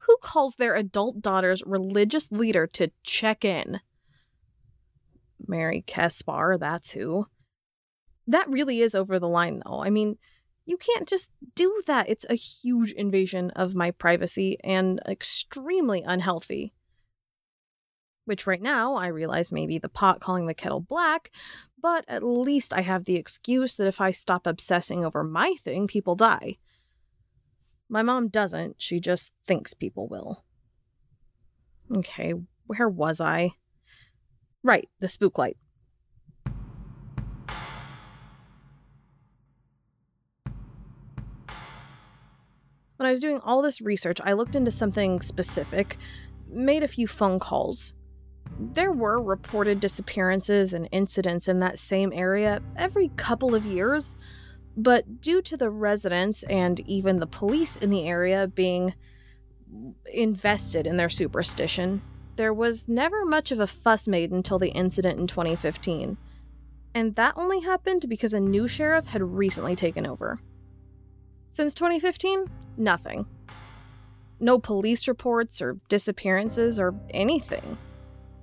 Who 0.00 0.18
calls 0.20 0.56
their 0.56 0.74
adult 0.74 1.22
daughter's 1.22 1.62
religious 1.64 2.30
leader 2.30 2.66
to 2.74 2.90
check 3.04 3.42
in? 3.42 3.80
Mary 5.46 5.84
Kespar, 5.86 6.58
that's 6.58 6.90
who. 6.92 7.26
That 8.26 8.48
really 8.48 8.80
is 8.80 8.94
over 8.94 9.18
the 9.18 9.28
line, 9.28 9.60
though. 9.64 9.82
I 9.82 9.90
mean, 9.90 10.16
you 10.64 10.76
can't 10.76 11.08
just 11.08 11.30
do 11.54 11.82
that. 11.86 12.08
It's 12.08 12.26
a 12.28 12.34
huge 12.34 12.92
invasion 12.92 13.50
of 13.50 13.74
my 13.74 13.90
privacy 13.90 14.56
and 14.62 15.00
extremely 15.08 16.02
unhealthy. 16.02 16.72
Which, 18.24 18.46
right 18.46 18.62
now, 18.62 18.94
I 18.94 19.08
realize 19.08 19.50
may 19.50 19.66
be 19.66 19.78
the 19.78 19.88
pot 19.88 20.20
calling 20.20 20.46
the 20.46 20.54
kettle 20.54 20.80
black, 20.80 21.32
but 21.80 22.04
at 22.06 22.22
least 22.22 22.72
I 22.72 22.82
have 22.82 23.04
the 23.04 23.16
excuse 23.16 23.74
that 23.76 23.88
if 23.88 24.00
I 24.00 24.12
stop 24.12 24.46
obsessing 24.46 25.04
over 25.04 25.24
my 25.24 25.54
thing, 25.60 25.88
people 25.88 26.14
die. 26.14 26.58
My 27.88 28.02
mom 28.02 28.28
doesn't, 28.28 28.80
she 28.80 29.00
just 29.00 29.32
thinks 29.44 29.74
people 29.74 30.06
will. 30.06 30.44
Okay, 31.94 32.34
where 32.66 32.88
was 32.88 33.20
I? 33.20 33.50
Right, 34.64 34.88
the 35.00 35.08
spook 35.08 35.38
light. 35.38 35.56
When 42.96 43.08
I 43.08 43.10
was 43.10 43.20
doing 43.20 43.40
all 43.40 43.62
this 43.62 43.80
research, 43.80 44.20
I 44.22 44.32
looked 44.32 44.54
into 44.54 44.70
something 44.70 45.20
specific, 45.20 45.96
made 46.48 46.84
a 46.84 46.88
few 46.88 47.08
phone 47.08 47.40
calls. 47.40 47.94
There 48.60 48.92
were 48.92 49.20
reported 49.20 49.80
disappearances 49.80 50.72
and 50.72 50.88
incidents 50.92 51.48
in 51.48 51.58
that 51.58 51.80
same 51.80 52.12
area 52.14 52.62
every 52.76 53.08
couple 53.16 53.56
of 53.56 53.66
years, 53.66 54.14
but 54.76 55.20
due 55.20 55.42
to 55.42 55.56
the 55.56 55.70
residents 55.70 56.44
and 56.44 56.78
even 56.88 57.16
the 57.16 57.26
police 57.26 57.76
in 57.76 57.90
the 57.90 58.06
area 58.06 58.46
being 58.46 58.94
invested 60.12 60.86
in 60.86 60.96
their 60.96 61.10
superstition, 61.10 62.02
there 62.36 62.52
was 62.52 62.88
never 62.88 63.24
much 63.24 63.50
of 63.50 63.60
a 63.60 63.66
fuss 63.66 64.08
made 64.08 64.30
until 64.30 64.58
the 64.58 64.70
incident 64.70 65.18
in 65.18 65.26
2015. 65.26 66.16
And 66.94 67.14
that 67.16 67.34
only 67.36 67.60
happened 67.60 68.06
because 68.08 68.34
a 68.34 68.40
new 68.40 68.68
sheriff 68.68 69.06
had 69.06 69.22
recently 69.22 69.76
taken 69.76 70.06
over. 70.06 70.38
Since 71.48 71.74
2015, 71.74 72.46
nothing. 72.76 73.26
No 74.40 74.58
police 74.58 75.06
reports 75.06 75.60
or 75.60 75.78
disappearances 75.88 76.78
or 76.78 76.94
anything. 77.10 77.78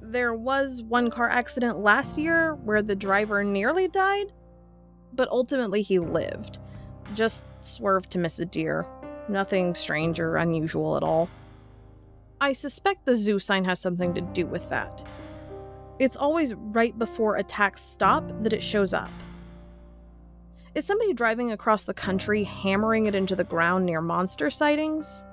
There 0.02 0.34
was 0.34 0.82
one 0.82 1.10
car 1.10 1.30
accident 1.30 1.80
last 1.80 2.18
year 2.18 2.56
where 2.56 2.82
the 2.82 2.96
driver 2.96 3.44
nearly 3.44 3.88
died, 3.88 4.32
but 5.14 5.28
ultimately 5.30 5.82
he 5.82 6.00
lived. 6.00 6.60
Just 7.16 7.46
swerved 7.62 8.10
to 8.12 8.20
miss 8.20 8.40
a 8.40 8.46
deer. 8.46 8.86
Nothing 9.28 9.76
strange 9.76 10.20
or 10.20 10.38
unusual 10.38 10.96
at 10.96 11.04
all. 11.04 11.30
I 12.42 12.54
suspect 12.54 13.06
the 13.06 13.16
zoo 13.16 13.40
sign 13.40 13.66
has 13.66 13.80
something 13.80 14.14
to 14.14 14.22
do 14.22 14.46
with 14.46 14.70
that. 14.70 15.04
It's 16.00 16.16
always 16.16 16.54
right 16.54 16.98
before 16.98 17.36
attacks 17.36 17.82
stop 17.82 18.24
that 18.44 18.54
it 18.54 18.64
shows 18.64 18.94
up. 18.94 19.12
Is 20.74 20.86
somebody 20.86 21.14
driving 21.14 21.52
across 21.52 21.84
the 21.84 21.94
country 21.94 22.46
hammering 22.46 23.08
it 23.08 23.16
into 23.16 23.36
the 23.36 23.44
ground 23.44 23.86
near 23.86 24.00
monster 24.00 24.50
sightings? 24.50 25.26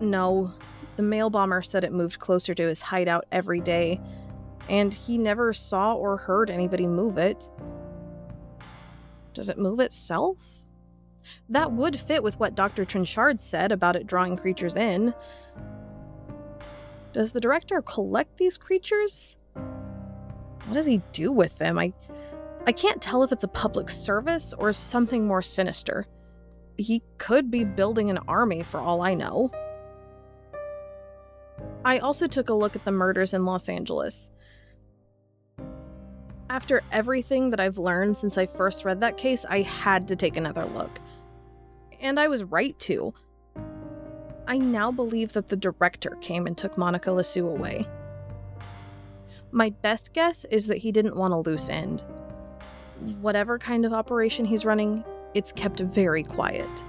No. 0.00 0.52
The 0.96 1.02
mail 1.02 1.30
bomber 1.30 1.62
said 1.62 1.84
it 1.84 1.92
moved 1.92 2.18
closer 2.18 2.54
to 2.54 2.66
his 2.66 2.80
hideout 2.80 3.26
every 3.30 3.60
day, 3.60 4.00
and 4.68 4.92
he 4.92 5.18
never 5.18 5.52
saw 5.52 5.94
or 5.94 6.16
heard 6.16 6.50
anybody 6.50 6.86
move 6.86 7.18
it. 7.18 7.48
Does 9.34 9.48
it 9.48 9.58
move 9.58 9.78
itself? 9.78 10.38
That 11.48 11.72
would 11.72 11.98
fit 11.98 12.22
with 12.22 12.38
what 12.40 12.54
Dr. 12.54 12.84
Trenchard 12.84 13.40
said 13.40 13.72
about 13.72 13.96
it 13.96 14.06
drawing 14.06 14.36
creatures 14.36 14.76
in. 14.76 15.14
Does 17.14 17.30
the 17.30 17.40
director 17.40 17.80
collect 17.80 18.38
these 18.38 18.58
creatures? 18.58 19.36
What 19.54 20.74
does 20.74 20.86
he 20.86 21.00
do 21.12 21.30
with 21.30 21.56
them? 21.58 21.78
I 21.78 21.94
I 22.66 22.72
can't 22.72 23.00
tell 23.00 23.22
if 23.22 23.30
it's 23.30 23.44
a 23.44 23.48
public 23.48 23.88
service 23.88 24.52
or 24.58 24.72
something 24.72 25.26
more 25.26 25.42
sinister. 25.42 26.06
He 26.76 27.02
could 27.18 27.50
be 27.50 27.62
building 27.62 28.10
an 28.10 28.18
army 28.26 28.64
for 28.64 28.80
all 28.80 29.00
I 29.02 29.14
know. 29.14 29.52
I 31.84 31.98
also 31.98 32.26
took 32.26 32.48
a 32.48 32.54
look 32.54 32.74
at 32.74 32.84
the 32.84 32.90
murders 32.90 33.32
in 33.32 33.44
Los 33.44 33.68
Angeles. 33.68 34.32
After 36.50 36.82
everything 36.90 37.50
that 37.50 37.60
I've 37.60 37.78
learned 37.78 38.16
since 38.16 38.38
I 38.38 38.46
first 38.46 38.84
read 38.84 39.00
that 39.02 39.18
case, 39.18 39.44
I 39.44 39.60
had 39.60 40.08
to 40.08 40.16
take 40.16 40.36
another 40.36 40.64
look. 40.64 40.98
And 42.00 42.18
I 42.18 42.26
was 42.26 42.42
right 42.42 42.76
to. 42.80 43.14
I 44.46 44.58
now 44.58 44.90
believe 44.90 45.32
that 45.32 45.48
the 45.48 45.56
director 45.56 46.16
came 46.20 46.46
and 46.46 46.56
took 46.56 46.76
Monica 46.76 47.10
Lassou 47.10 47.48
away. 47.48 47.86
My 49.52 49.70
best 49.70 50.12
guess 50.12 50.44
is 50.50 50.66
that 50.66 50.78
he 50.78 50.92
didn't 50.92 51.16
want 51.16 51.32
a 51.32 51.38
loose 51.38 51.68
end. 51.68 52.04
Whatever 53.20 53.58
kind 53.58 53.84
of 53.86 53.92
operation 53.92 54.44
he's 54.44 54.64
running, 54.64 55.04
it's 55.32 55.52
kept 55.52 55.80
very 55.80 56.22
quiet. 56.22 56.84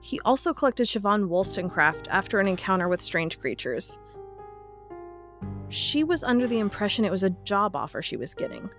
He 0.00 0.20
also 0.20 0.52
collected 0.52 0.86
Siobhan 0.86 1.28
Wollstonecraft 1.28 2.08
after 2.10 2.40
an 2.40 2.48
encounter 2.48 2.88
with 2.88 3.02
strange 3.02 3.38
creatures. 3.38 3.98
She 5.68 6.04
was 6.04 6.24
under 6.24 6.46
the 6.46 6.58
impression 6.58 7.04
it 7.04 7.10
was 7.10 7.22
a 7.22 7.30
job 7.30 7.76
offer 7.76 8.02
she 8.02 8.16
was 8.16 8.34
getting. 8.34 8.70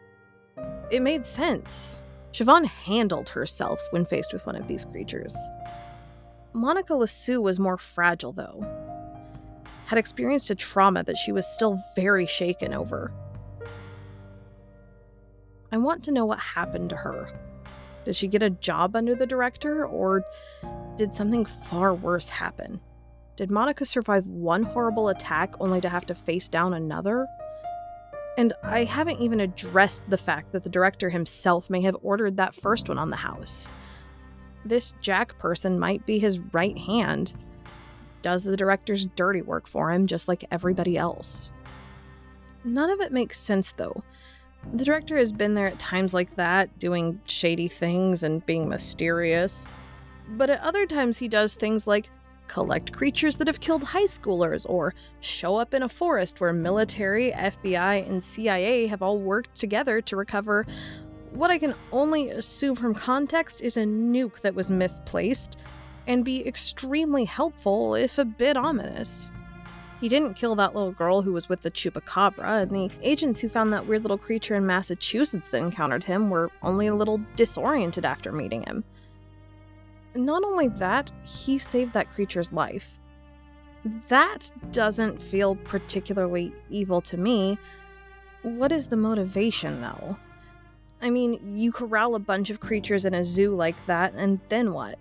It 0.92 1.02
made 1.02 1.26
sense. 1.26 2.00
Siobhan 2.32 2.66
handled 2.66 3.30
herself 3.30 3.80
when 3.92 4.06
faced 4.06 4.34
with 4.34 4.46
one 4.46 4.56
of 4.56 4.68
these 4.68 4.86
creatures. 4.86 5.36
Monica 6.54 6.94
Lassou 6.94 7.42
was 7.42 7.60
more 7.60 7.78
fragile, 7.78 8.34
though. 8.34 8.66
Had 9.86 10.00
experienced 10.00 10.50
a 10.50 10.56
trauma 10.56 11.04
that 11.04 11.18
she 11.18 11.32
was 11.32 11.46
still 11.46 11.80
very 11.96 12.26
shaken 12.26 12.74
over. 12.74 13.12
I 15.72 15.78
want 15.78 16.04
to 16.06 16.12
know 16.12 16.26
what 16.26 16.40
happened 16.40 16.90
to 16.90 16.96
her. 16.96 17.28
Did 18.06 18.16
she 18.16 18.28
get 18.28 18.42
a 18.42 18.50
job 18.50 18.96
under 18.96 19.14
the 19.14 19.28
director, 19.28 19.86
or 19.86 20.24
did 20.98 21.14
something 21.14 21.46
far 21.46 21.94
worse 21.94 22.30
happen? 22.30 22.82
Did 23.36 23.52
Monica 23.52 23.86
survive 23.86 24.28
one 24.28 24.64
horrible 24.64 25.10
attack 25.10 25.54
only 25.60 25.80
to 25.82 25.90
have 25.90 26.06
to 26.08 26.16
face 26.16 26.50
down 26.50 26.74
another? 26.74 27.28
And 28.38 28.54
I 28.64 28.86
haven't 28.86 29.22
even 29.22 29.40
addressed 29.40 30.10
the 30.10 30.18
fact 30.18 30.52
that 30.54 30.64
the 30.64 30.70
director 30.70 31.10
himself 31.10 31.70
may 31.70 31.82
have 31.82 31.98
ordered 32.02 32.38
that 32.38 32.56
first 32.56 32.90
one 32.90 32.98
on 32.98 33.10
the 33.10 33.18
house. 33.18 33.70
This 34.66 34.94
Jack 35.02 35.38
person 35.40 35.80
might 35.80 36.06
be 36.06 36.20
his 36.20 36.40
right 36.40 36.78
hand, 36.78 37.34
does 38.22 38.44
the 38.44 38.58
director's 38.58 39.06
dirty 39.06 39.42
work 39.42 39.68
for 39.68 39.92
him 39.92 40.08
just 40.08 40.28
like 40.28 40.46
everybody 40.52 40.98
else. 40.98 41.52
None 42.64 42.90
of 42.90 43.00
it 43.00 43.12
makes 43.12 43.40
sense 43.40 43.72
though. 43.72 44.04
The 44.74 44.84
director 44.84 45.18
has 45.18 45.32
been 45.32 45.54
there 45.54 45.68
at 45.68 45.80
times 45.80 46.14
like 46.14 46.36
that, 46.36 46.78
doing 46.80 47.22
shady 47.26 47.70
things 47.70 48.24
and 48.24 48.46
being 48.46 48.68
mysterious. 48.68 49.68
But 50.28 50.50
at 50.50 50.62
other 50.62 50.86
times, 50.86 51.18
he 51.18 51.28
does 51.28 51.56
things 51.56 51.88
like 51.88 52.10
collect 52.48 52.92
creatures 52.92 53.38
that 53.38 53.48
have 53.48 53.60
killed 53.60 53.84
high 53.84 54.04
schoolers 54.04 54.66
or 54.68 54.94
show 55.22 55.56
up 55.56 55.74
in 55.74 55.84
a 55.84 55.90
forest 55.90 56.42
where 56.42 56.52
military, 56.52 57.32
FBI, 57.32 58.08
and 58.08 58.24
CIA 58.24 58.88
have 58.88 59.02
all 59.02 59.20
worked 59.20 59.56
together 59.56 60.02
to 60.02 60.16
recover 60.16 60.66
what 61.32 61.52
I 61.52 61.58
can 61.58 61.76
only 61.92 62.30
assume 62.30 62.76
from 62.76 62.94
context 62.94 63.62
is 63.62 63.78
a 63.78 63.84
nuke 63.84 64.42
that 64.42 64.56
was 64.56 64.70
misplaced 64.70 65.58
and 66.08 66.26
be 66.26 66.48
extremely 66.48 67.26
helpful, 67.26 67.96
if 67.96 68.18
a 68.18 68.26
bit 68.26 68.58
ominous. 68.58 69.32
He 70.02 70.08
didn't 70.08 70.36
kill 70.36 70.56
that 70.56 70.74
little 70.74 70.94
girl 70.94 71.22
who 71.22 71.34
was 71.34 71.50
with 71.50 71.62
the 71.62 71.70
chupacabra, 71.70 72.64
and 72.64 72.72
the 72.72 72.90
agents 73.02 73.40
who 73.40 73.50
found 73.50 73.74
that 73.74 73.86
weird 73.86 74.04
little 74.04 74.18
creature 74.18 74.56
in 74.56 74.66
Massachusetts 74.66 75.50
that 75.50 75.62
encountered 75.62 76.06
him 76.06 76.30
were 76.30 76.50
only 76.64 76.88
a 76.88 76.96
little 76.96 77.20
disoriented 77.36 78.06
after 78.06 78.32
meeting 78.32 78.64
him. 78.64 78.84
Not 80.16 80.44
only 80.44 80.70
that, 80.70 81.12
he 81.24 81.58
saved 81.58 81.94
that 81.94 82.10
creature's 82.10 82.52
life. 82.54 82.98
That 84.08 84.52
doesn't 84.72 85.22
feel 85.22 85.56
particularly 85.56 86.54
evil 86.70 87.02
to 87.02 87.18
me. 87.18 87.58
What 88.42 88.72
is 88.72 88.88
the 88.88 88.98
motivation, 88.98 89.82
though? 89.82 90.18
I 91.02 91.10
mean, 91.10 91.40
you 91.58 91.72
corral 91.72 92.16
a 92.16 92.20
bunch 92.20 92.50
of 92.50 92.60
creatures 92.60 93.06
in 93.06 93.14
a 93.14 93.24
zoo 93.24 93.56
like 93.56 93.86
that, 93.86 94.14
and 94.16 94.40
then 94.50 94.74
what? 94.74 95.00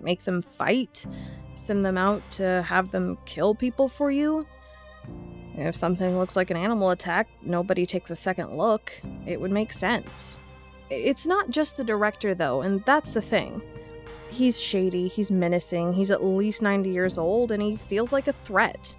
Make 0.00 0.24
them 0.24 0.42
fight? 0.42 1.06
Send 1.54 1.84
them 1.84 1.98
out 1.98 2.28
to 2.32 2.62
have 2.62 2.90
them 2.90 3.18
kill 3.24 3.54
people 3.54 3.88
for 3.88 4.10
you? 4.10 4.46
If 5.54 5.76
something 5.76 6.18
looks 6.18 6.36
like 6.36 6.50
an 6.50 6.56
animal 6.56 6.90
attack, 6.90 7.28
nobody 7.42 7.84
takes 7.86 8.10
a 8.10 8.16
second 8.16 8.56
look. 8.56 8.92
It 9.26 9.40
would 9.40 9.50
make 9.50 9.72
sense. 9.72 10.38
It's 10.90 11.26
not 11.26 11.50
just 11.50 11.76
the 11.76 11.84
director, 11.84 12.34
though, 12.34 12.62
and 12.62 12.84
that's 12.84 13.12
the 13.12 13.22
thing. 13.22 13.62
He's 14.30 14.60
shady, 14.60 15.08
he's 15.08 15.30
menacing, 15.30 15.92
he's 15.92 16.10
at 16.10 16.24
least 16.24 16.62
90 16.62 16.90
years 16.90 17.18
old, 17.18 17.50
and 17.50 17.62
he 17.62 17.76
feels 17.76 18.12
like 18.12 18.28
a 18.28 18.32
threat. 18.32 18.94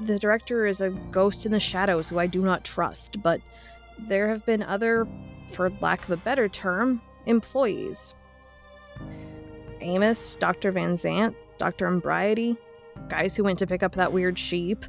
The 0.00 0.18
director 0.18 0.66
is 0.66 0.80
a 0.80 0.90
ghost 0.90 1.44
in 1.44 1.52
the 1.52 1.60
shadows 1.60 2.08
who 2.08 2.18
I 2.18 2.26
do 2.26 2.42
not 2.42 2.64
trust, 2.64 3.22
but 3.22 3.40
there 3.98 4.28
have 4.28 4.44
been 4.44 4.62
other, 4.62 5.06
for 5.50 5.70
lack 5.80 6.04
of 6.04 6.10
a 6.10 6.16
better 6.16 6.48
term, 6.48 7.00
employees. 7.26 8.14
Amos, 9.80 10.36
Dr. 10.36 10.72
Van 10.72 10.94
Zant, 10.94 11.34
Dr. 11.58 11.86
Umbriety, 11.86 12.56
guys 13.08 13.34
who 13.36 13.44
went 13.44 13.58
to 13.58 13.66
pick 13.66 13.82
up 13.82 13.94
that 13.94 14.12
weird 14.12 14.38
sheep, 14.38 14.84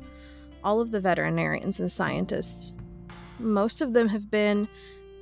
all 0.64 0.80
of 0.80 0.92
the 0.92 1.00
veterinarians 1.00 1.80
and 1.80 1.92
scientists. 1.92 2.74
Most 3.40 3.82
of 3.82 3.94
them 3.94 4.08
have 4.10 4.30
been, 4.30 4.68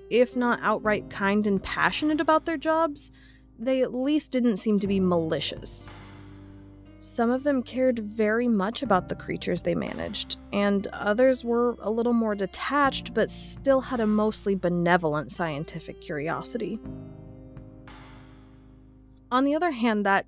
if 0.09 0.35
not 0.35 0.59
outright 0.61 1.09
kind 1.09 1.47
and 1.47 1.61
passionate 1.61 2.21
about 2.21 2.45
their 2.45 2.57
jobs, 2.57 3.11
they 3.57 3.81
at 3.81 3.93
least 3.93 4.31
didn't 4.31 4.57
seem 4.57 4.79
to 4.79 4.87
be 4.87 4.99
malicious. 4.99 5.89
Some 7.01 7.31
of 7.31 7.43
them 7.43 7.63
cared 7.63 7.97
very 7.97 8.47
much 8.47 8.83
about 8.83 9.09
the 9.09 9.15
creatures 9.15 9.63
they 9.63 9.73
managed, 9.73 10.37
and 10.53 10.85
others 10.93 11.43
were 11.43 11.75
a 11.81 11.89
little 11.89 12.13
more 12.13 12.35
detached 12.35 13.15
but 13.15 13.31
still 13.31 13.81
had 13.81 13.99
a 13.99 14.05
mostly 14.05 14.53
benevolent 14.53 15.31
scientific 15.31 15.99
curiosity. 15.99 16.79
On 19.31 19.43
the 19.43 19.55
other 19.55 19.71
hand, 19.71 20.05
that 20.05 20.27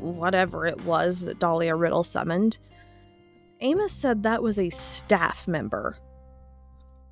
whatever 0.00 0.66
it 0.66 0.82
was 0.86 1.26
that 1.26 1.38
Dahlia 1.38 1.76
Riddle 1.76 2.04
summoned, 2.04 2.58
Amos 3.60 3.92
said 3.92 4.22
that 4.22 4.42
was 4.42 4.58
a 4.58 4.70
staff 4.70 5.46
member. 5.46 5.98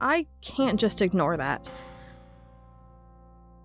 I 0.01 0.27
can't 0.40 0.81
just 0.81 1.03
ignore 1.03 1.37
that. 1.37 1.71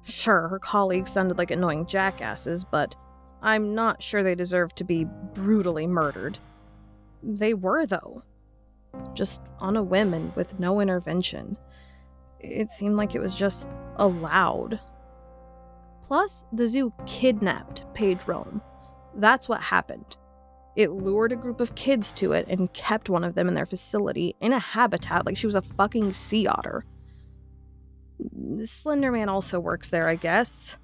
Sure, 0.03 0.49
her 0.49 0.59
colleagues 0.59 1.13
sounded 1.13 1.37
like 1.37 1.51
annoying 1.51 1.85
jackasses, 1.85 2.65
but 2.65 2.97
I'm 3.45 3.75
not 3.75 4.01
sure 4.01 4.23
they 4.23 4.33
deserve 4.33 4.73
to 4.75 4.83
be 4.83 5.05
brutally 5.05 5.85
murdered. 5.85 6.39
They 7.21 7.53
were, 7.53 7.85
though. 7.85 8.23
Just 9.13 9.51
on 9.59 9.77
a 9.77 9.83
whim 9.83 10.15
and 10.15 10.35
with 10.35 10.59
no 10.59 10.79
intervention. 10.79 11.55
It 12.39 12.71
seemed 12.71 12.97
like 12.97 13.13
it 13.13 13.21
was 13.21 13.35
just 13.35 13.69
allowed. 13.97 14.79
Plus, 16.03 16.45
the 16.53 16.67
zoo 16.67 16.91
kidnapped 17.05 17.85
Paige 17.93 18.27
Rome. 18.27 18.63
That's 19.15 19.47
what 19.47 19.61
happened. 19.61 20.17
It 20.75 20.91
lured 20.91 21.31
a 21.31 21.37
group 21.37 21.59
of 21.59 21.75
kids 21.75 22.11
to 22.13 22.31
it 22.31 22.47
and 22.47 22.73
kept 22.73 23.09
one 23.09 23.23
of 23.23 23.35
them 23.35 23.47
in 23.47 23.53
their 23.53 23.67
facility 23.67 24.35
in 24.41 24.53
a 24.53 24.59
habitat 24.59 25.23
like 25.25 25.37
she 25.37 25.45
was 25.45 25.55
a 25.55 25.61
fucking 25.61 26.13
sea 26.13 26.47
otter. 26.47 26.83
Slenderman 28.57 29.27
also 29.27 29.59
works 29.59 29.89
there, 29.91 30.07
I 30.07 30.15
guess. 30.15 30.79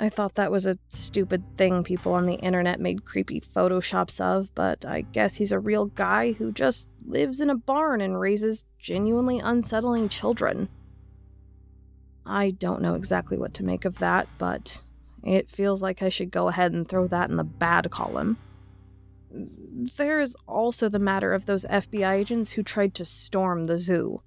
I 0.00 0.08
thought 0.08 0.36
that 0.36 0.50
was 0.50 0.64
a 0.64 0.78
stupid 0.88 1.44
thing 1.58 1.84
people 1.84 2.14
on 2.14 2.24
the 2.24 2.36
internet 2.36 2.80
made 2.80 3.04
creepy 3.04 3.38
photoshops 3.38 4.18
of, 4.18 4.52
but 4.54 4.86
I 4.86 5.02
guess 5.02 5.34
he's 5.34 5.52
a 5.52 5.58
real 5.58 5.86
guy 5.86 6.32
who 6.32 6.52
just 6.52 6.88
lives 7.04 7.38
in 7.38 7.50
a 7.50 7.54
barn 7.54 8.00
and 8.00 8.18
raises 8.18 8.64
genuinely 8.78 9.40
unsettling 9.40 10.08
children. 10.08 10.70
I 12.24 12.52
don't 12.52 12.80
know 12.80 12.94
exactly 12.94 13.36
what 13.36 13.52
to 13.54 13.62
make 13.62 13.84
of 13.84 13.98
that, 13.98 14.26
but 14.38 14.82
it 15.22 15.50
feels 15.50 15.82
like 15.82 16.00
I 16.00 16.08
should 16.08 16.30
go 16.30 16.48
ahead 16.48 16.72
and 16.72 16.88
throw 16.88 17.06
that 17.08 17.28
in 17.28 17.36
the 17.36 17.44
bad 17.44 17.90
column. 17.90 18.38
There 19.30 20.18
is 20.18 20.34
also 20.48 20.88
the 20.88 20.98
matter 20.98 21.34
of 21.34 21.44
those 21.44 21.66
FBI 21.66 22.14
agents 22.14 22.52
who 22.52 22.62
tried 22.62 22.94
to 22.94 23.04
storm 23.04 23.66
the 23.66 23.76
zoo. 23.76 24.22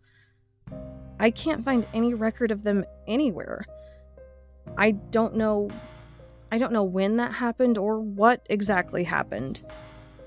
I 1.19 1.31
can't 1.31 1.65
find 1.65 1.87
any 1.95 2.13
record 2.13 2.51
of 2.51 2.61
them 2.61 2.85
anywhere. 3.07 3.65
I 4.77 4.91
don't 4.91 5.35
know 5.35 5.69
I 6.53 6.59
don't 6.59 6.71
know 6.71 6.83
when 6.83 7.15
that 7.15 7.33
happened 7.33 7.79
or 7.79 7.99
what 7.99 8.45
exactly 8.47 9.05
happened. 9.05 9.63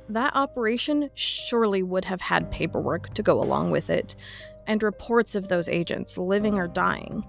That 0.08 0.34
operation 0.34 1.08
surely 1.14 1.84
would 1.84 2.04
have 2.04 2.20
had 2.20 2.50
paperwork 2.50 3.14
to 3.14 3.22
go 3.22 3.40
along 3.40 3.70
with 3.70 3.90
it, 3.90 4.16
and 4.66 4.82
reports 4.82 5.36
of 5.36 5.46
those 5.46 5.68
agents, 5.68 6.18
living 6.18 6.54
or 6.54 6.66
dying. 6.66 7.24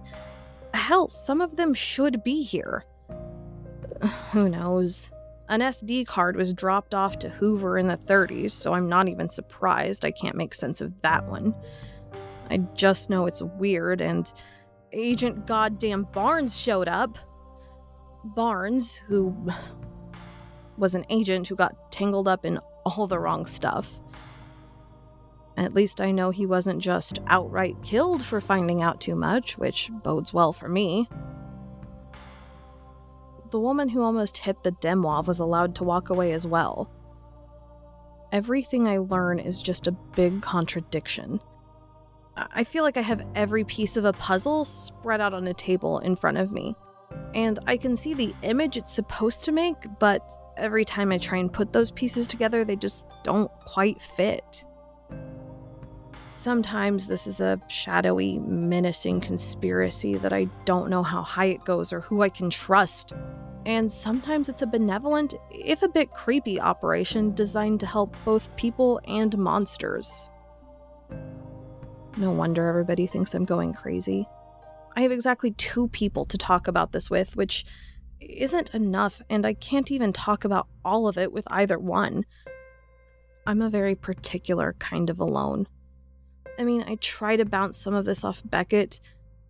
Hell, 0.74 1.10
some 1.10 1.41
of 1.41 1.58
them 1.58 1.76
should 1.76 2.24
be 2.24 2.41
here. 2.41 2.86
Who 4.32 4.50
knows? 4.50 5.12
An 5.48 5.62
SD 5.62 6.08
card 6.08 6.36
was 6.36 6.52
dropped 6.52 6.96
off 6.96 7.20
to 7.20 7.30
Hoover 7.30 7.78
in 7.78 7.86
the 7.86 7.98
30s, 7.98 8.50
so 8.50 8.74
I'm 8.74 8.89
not 8.89 9.08
even 9.08 9.30
surprised 9.30 10.04
I 10.04 10.12
can't 10.12 10.36
make 10.36 10.56
sense 10.56 10.82
of 10.82 11.02
that 11.02 11.26
one. 11.26 11.54
I 12.50 12.58
just 12.74 13.12
know 13.12 13.28
it's 13.28 13.43
weird, 13.43 14.02
and 14.02 14.32
Agent 14.93 15.45
Goddamn 15.45 16.08
Barnes 16.13 16.58
showed 16.58 16.88
up. 16.88 17.17
Barnes, 18.23 18.95
who 19.08 19.36
was 20.78 20.95
an 20.95 21.06
agent 21.10 21.47
who 21.47 21.56
got 21.56 21.91
tangled 21.91 22.28
up 22.28 22.45
in 22.45 22.60
all 22.86 23.08
the 23.08 23.19
wrong 23.19 23.45
stuff. 23.45 24.02
At 25.58 25.73
least 25.73 26.00
I 26.00 26.12
know 26.12 26.30
he 26.30 26.45
wasn't 26.45 26.82
just 26.82 27.19
outright 27.28 27.82
killed 27.82 28.23
for 28.23 28.39
finding 28.39 28.82
out 28.82 29.02
too 29.02 29.15
much, 29.15 29.58
which 29.58 29.89
bodes 30.04 30.34
well 30.34 30.54
for 30.54 30.69
me. 30.69 31.10
The 33.50 33.60
woman 33.60 33.89
who 33.89 34.04
almost 34.04 34.38
hit 34.38 34.63
the 34.63 34.71
Demois 34.71 35.26
was 35.26 35.39
allowed 35.39 35.73
to 35.76 35.84
walk 35.84 36.10
away 36.10 36.34
as 36.34 36.45
well. 36.45 36.91
Everything 38.32 38.88
I 38.88 38.97
learn 38.97 39.39
is 39.39 39.62
just 39.62 39.88
a 39.88 39.91
big 39.91 40.41
contradiction. 40.41 41.41
I 42.38 42.63
feel 42.63 42.84
like 42.84 42.97
I 42.97 43.02
have 43.02 43.28
every 43.34 43.63
piece 43.63 43.97
of 43.97 44.06
a 44.06 44.13
puzzle 44.13 44.63
spread 44.63 45.21
out 45.21 45.34
on 45.34 45.47
a 45.47 45.54
table 45.54 46.00
in 46.00 46.15
front 46.15 46.38
of 46.38 46.52
me. 46.52 46.76
And 47.34 47.60
I 47.65 47.78
can 47.78 47.97
see 47.97 48.13
the 48.13 48.34
image 48.43 48.78
it's 48.78 48.93
supposed 48.93 49.43
to 49.45 49.52
make, 49.52 49.76
but 50.00 50.21
every 50.56 50.86
time 50.86 51.12
I 51.12 51.17
try 51.17 51.39
and 51.39 51.52
put 51.52 51.73
those 51.73 51.91
pieces 51.91 52.28
together, 52.28 52.63
they 52.63 52.76
just 52.76 53.08
don't 53.23 53.52
quite 53.60 54.02
fit. 54.02 54.65
Sometimes 56.30 57.08
this 57.08 57.26
is 57.26 57.39
a 57.39 57.60
shadowy, 57.67 58.38
menacing 58.39 59.21
conspiracy 59.21 60.17
that 60.17 60.34
I 60.34 60.45
don't 60.65 60.89
know 60.89 61.02
how 61.02 61.23
high 61.23 61.45
it 61.45 61.65
goes 61.65 61.91
or 61.91 62.02
who 62.02 62.21
I 62.21 62.30
can 62.30 62.52
trust. 62.52 63.13
And 63.65 63.91
sometimes 63.91 64.47
it's 64.47 64.62
a 64.62 64.67
benevolent, 64.67 65.34
if 65.50 65.82
a 65.82 65.89
bit 65.89 66.12
creepy, 66.12 66.62
operation 66.62 67.34
designed 67.34 67.80
to 67.80 67.88
help 67.88 68.15
both 68.23 68.56
people 68.56 69.02
and 69.08 69.36
monsters. 69.38 70.30
No 72.17 72.32
wonder 72.32 72.67
everybody 72.67 73.06
thinks 73.06 73.36
I'm 73.36 73.45
going 73.45 73.73
crazy. 73.73 74.27
I 74.95 75.01
have 75.01 75.12
exactly 75.12 75.51
two 75.51 75.88
people 75.89 76.25
to 76.25 76.38
talk 76.38 76.67
about 76.67 76.91
this 76.91 77.12
with, 77.12 77.36
which 77.36 77.63
isn't 78.19 78.73
enough, 78.73 79.21
and 79.30 79.45
I 79.45 79.53
can't 79.53 79.91
even 79.91 80.12
talk 80.13 80.43
about 80.43 80.67
all 80.84 81.08
of 81.08 81.19
it 81.19 81.32
with 81.32 81.45
either 81.51 81.77
one. 81.77 82.25
I'm 83.45 83.62
a 83.62 83.69
very 83.69 83.93
particular 83.93 84.75
kind 84.80 85.12
of 85.12 85.19
alone. 85.19 85.67
I 86.58 86.63
mean, 86.63 86.84
I 86.88 86.95
try 86.95 87.36
to 87.36 87.45
bounce 87.45 87.77
some 87.77 87.93
of 87.93 88.06
this 88.06 88.23
off 88.23 88.41
Beckett. 88.43 88.99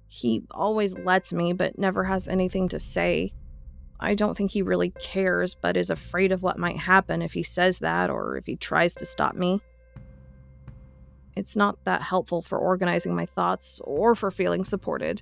He 0.09 0.43
always 0.51 0.97
lets 0.97 1.31
me, 1.31 1.53
but 1.53 1.79
never 1.79 2.03
has 2.03 2.27
anything 2.27 2.67
to 2.67 2.79
say. 2.81 3.31
I 3.97 4.13
don't 4.13 4.35
think 4.35 4.51
he 4.51 4.61
really 4.61 4.89
cares, 4.89 5.55
but 5.55 5.77
is 5.77 5.89
afraid 5.89 6.33
of 6.33 6.43
what 6.43 6.59
might 6.59 6.77
happen 6.77 7.21
if 7.21 7.31
he 7.31 7.43
says 7.43 7.79
that 7.79 8.09
or 8.09 8.35
if 8.35 8.45
he 8.45 8.57
tries 8.57 8.93
to 8.95 9.05
stop 9.05 9.35
me. 9.35 9.61
It's 11.37 11.55
not 11.55 11.83
that 11.85 12.01
helpful 12.01 12.41
for 12.41 12.57
organizing 12.57 13.15
my 13.15 13.25
thoughts 13.25 13.79
or 13.83 14.15
for 14.15 14.31
feeling 14.31 14.63
supported. 14.63 15.21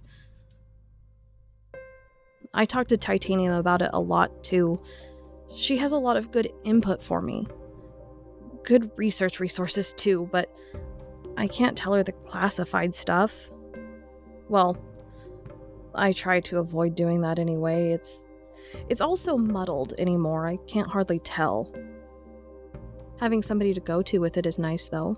I 2.54 2.66
talked 2.66 2.90
to 2.90 2.98
Titanium 2.98 3.52
about 3.52 3.82
it 3.82 3.90
a 3.92 4.00
lot 4.00 4.44
too. 4.44 4.80
She 5.54 5.78
has 5.78 5.92
a 5.92 5.98
lot 5.98 6.16
of 6.16 6.32
good 6.32 6.52
input 6.64 7.04
for 7.04 7.22
me. 7.22 7.48
Good 8.64 8.90
research 8.96 9.42
resources 9.42 9.94
too, 9.94 10.30
but 10.32 10.50
I 11.36 11.48
can't 11.48 11.78
tell 11.78 11.94
her 11.94 12.02
the 12.02 12.14
classified 12.14 12.96
stuff. 12.96 13.52
Well, 14.48 14.78
I 15.94 16.14
try 16.14 16.40
to 16.42 16.60
avoid 16.60 16.96
doing 16.96 17.22
that 17.22 17.40
anyway. 17.40 17.92
It's 17.92 18.24
it's 18.90 19.02
also 19.02 19.38
muddled 19.38 19.94
anymore. 19.98 20.48
I 20.48 20.58
can't 20.68 20.90
hardly 20.90 21.20
tell. 21.20 21.72
Having 23.20 23.44
somebody 23.44 23.74
to 23.74 23.80
go 23.80 24.02
to 24.02 24.20
with 24.20 24.38
it 24.38 24.46
is 24.46 24.60
nice, 24.60 24.90
though. 24.90 25.16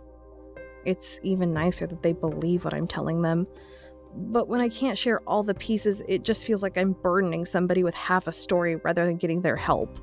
It's 0.88 1.20
even 1.22 1.54
nicer 1.54 1.86
that 1.86 2.02
they 2.02 2.14
believe 2.14 2.64
what 2.64 2.74
I'm 2.74 2.88
telling 2.88 3.22
them. 3.22 3.46
But 4.16 4.48
when 4.48 4.62
I 4.62 4.70
can't 4.70 4.98
share 4.98 5.20
all 5.28 5.44
the 5.44 5.54
pieces, 5.54 6.02
it 6.08 6.24
just 6.24 6.46
feels 6.46 6.64
like 6.64 6.78
I'm 6.78 6.94
burdening 6.94 7.44
somebody 7.44 7.84
with 7.84 7.94
half 7.94 8.26
a 8.26 8.32
story 8.32 8.78
rather 8.78 9.06
than 9.06 9.18
getting 9.18 9.42
their 9.42 9.58
help. 9.58 10.00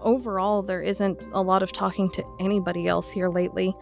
Overall, 0.00 0.62
there 0.62 0.82
isn't 0.82 1.28
a 1.32 1.42
lot 1.42 1.64
of 1.64 1.72
talking 1.72 2.08
to 2.12 2.24
anybody 2.38 2.86
else 2.86 3.10
here 3.10 3.28
lately. 3.28 3.74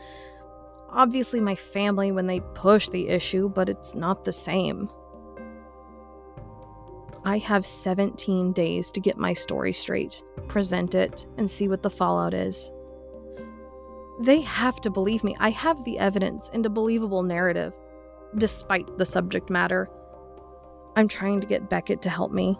Obviously, 0.89 1.39
my 1.39 1.55
family 1.55 2.13
when 2.13 2.27
they 2.27 2.41
push 2.55 2.89
the 2.89 3.09
issue, 3.09 3.51
but 3.51 3.69
it's 3.69 3.95
not 3.95 4.25
the 4.25 4.33
same. 4.33 4.89
I 7.27 7.37
have 7.37 7.67
17 7.67 8.53
days 8.53 8.91
to 8.93 9.01
get 9.01 9.19
my 9.19 9.35
story 9.35 9.75
straight, 9.75 10.25
present 10.49 10.95
it, 10.95 11.27
and 11.37 11.51
see 11.51 11.69
what 11.69 11.83
the 11.83 11.91
fallout 11.91 12.33
is. 12.33 12.73
They 14.19 14.41
have 14.41 14.81
to 14.81 14.91
believe 14.91 15.23
me. 15.23 15.37
I 15.39 15.51
have 15.51 15.85
the 15.85 15.99
evidence 15.99 16.51
and 16.53 16.67
a 16.67 16.71
believable 16.71 17.23
narrative, 17.23 17.75
despite 18.37 18.99
the 18.99 19.07
subject 19.07 19.49
matter. 19.49 19.89
I'm 20.97 21.07
trying 21.07 21.41
to 21.41 21.47
get 21.47 21.71
Beckett 21.71 22.03
to 22.03 22.11
help 22.11 22.33
me. 22.33 22.59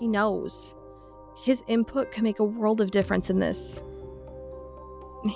He 0.00 0.08
knows. 0.08 0.74
His 1.36 1.62
input 1.68 2.10
can 2.10 2.24
make 2.24 2.40
a 2.40 2.44
world 2.44 2.80
of 2.80 2.90
difference 2.90 3.30
in 3.30 3.38
this. 3.38 3.82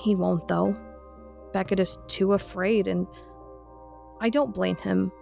He 0.02 0.16
won't, 0.16 0.48
though. 0.48 0.74
Beckett 1.52 1.78
is 1.78 1.98
too 2.08 2.32
afraid, 2.32 2.88
and 2.88 3.06
I 4.20 4.28
don't 4.28 4.52
blame 4.52 4.76
him. 4.76 5.12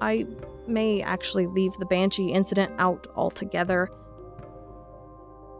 I 0.00 0.26
may 0.66 1.00
actually 1.00 1.46
leave 1.46 1.72
the 1.74 1.86
Banshee 1.86 2.32
incident 2.32 2.72
out 2.78 3.06
altogether. 3.16 3.88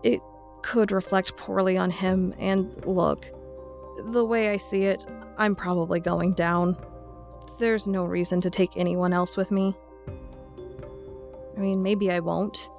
It 0.03 0.21
could 0.63 0.93
reflect 0.93 1.39
poorly 1.39 1.79
on 1.79 1.91
him, 1.91 2.35
and 2.39 2.85
look, 2.85 3.31
the 4.05 4.25
way 4.25 4.51
I 4.51 4.57
see 4.57 4.85
it, 4.85 5.07
I'm 5.37 5.55
probably 5.55 6.01
going 6.01 6.33
down. 6.33 6.77
There's 7.59 7.89
no 7.89 8.05
reason 8.05 8.41
to 8.43 8.51
take 8.51 8.77
anyone 8.77 9.13
else 9.13 9.37
with 9.37 9.51
me. 9.51 9.77
I 11.57 11.61
mean, 11.61 11.83
maybe 11.83 12.11
I 12.11 12.21
won't. 12.21 12.71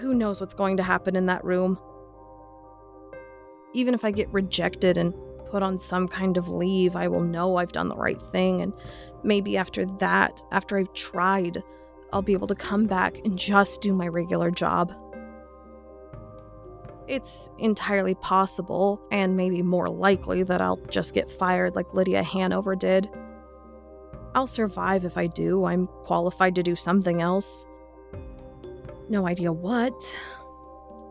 Who 0.00 0.14
knows 0.14 0.40
what's 0.40 0.54
going 0.54 0.76
to 0.78 0.82
happen 0.82 1.16
in 1.16 1.26
that 1.26 1.44
room? 1.44 1.78
Even 3.72 3.94
if 3.94 4.04
I 4.04 4.10
get 4.10 4.28
rejected 4.32 4.98
and 4.98 5.14
put 5.50 5.62
on 5.62 5.78
some 5.78 6.08
kind 6.08 6.36
of 6.36 6.48
leave, 6.48 6.96
I 6.96 7.08
will 7.08 7.22
know 7.22 7.56
I've 7.56 7.72
done 7.72 7.88
the 7.88 7.96
right 7.96 8.20
thing, 8.20 8.60
and 8.60 8.72
maybe 9.22 9.56
after 9.56 9.84
that, 9.84 10.42
after 10.50 10.78
I've 10.78 10.92
tried, 10.94 11.62
I'll 12.12 12.22
be 12.22 12.32
able 12.32 12.46
to 12.48 12.54
come 12.54 12.86
back 12.86 13.18
and 13.24 13.38
just 13.38 13.80
do 13.80 13.94
my 13.94 14.08
regular 14.08 14.50
job. 14.50 14.92
It's 17.06 17.50
entirely 17.58 18.14
possible, 18.14 19.00
and 19.10 19.36
maybe 19.36 19.62
more 19.62 19.88
likely, 19.88 20.42
that 20.44 20.62
I'll 20.62 20.78
just 20.88 21.12
get 21.12 21.30
fired 21.30 21.74
like 21.74 21.92
Lydia 21.92 22.22
Hanover 22.22 22.74
did. 22.74 23.10
I'll 24.34 24.46
survive 24.46 25.04
if 25.04 25.18
I 25.18 25.26
do. 25.26 25.64
I'm 25.64 25.86
qualified 25.86 26.54
to 26.54 26.62
do 26.62 26.74
something 26.74 27.20
else. 27.20 27.66
No 29.08 29.26
idea 29.26 29.52
what. 29.52 29.92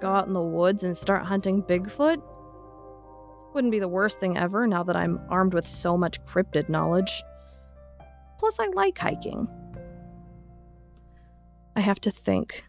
Go 0.02 0.10
out 0.10 0.28
in 0.28 0.34
the 0.34 0.42
woods 0.42 0.84
and 0.84 0.98
start 0.98 1.24
hunting 1.24 1.62
Bigfoot? 1.62 2.22
Wouldn't 3.54 3.72
be 3.72 3.80
the 3.80 3.88
worst 3.88 4.20
thing 4.20 4.36
ever 4.36 4.66
now 4.66 4.82
that 4.84 4.96
I'm 4.96 5.22
armed 5.30 5.54
with 5.54 5.68
so 5.68 5.96
much 5.96 6.20
cryptid 6.26 6.70
knowledge. 6.70 7.22
Plus, 8.40 8.60
I 8.60 8.66
like 8.74 8.98
hiking. 8.98 9.48
I 11.76 11.82
have 11.82 12.02
to 12.02 12.12
think, 12.12 12.68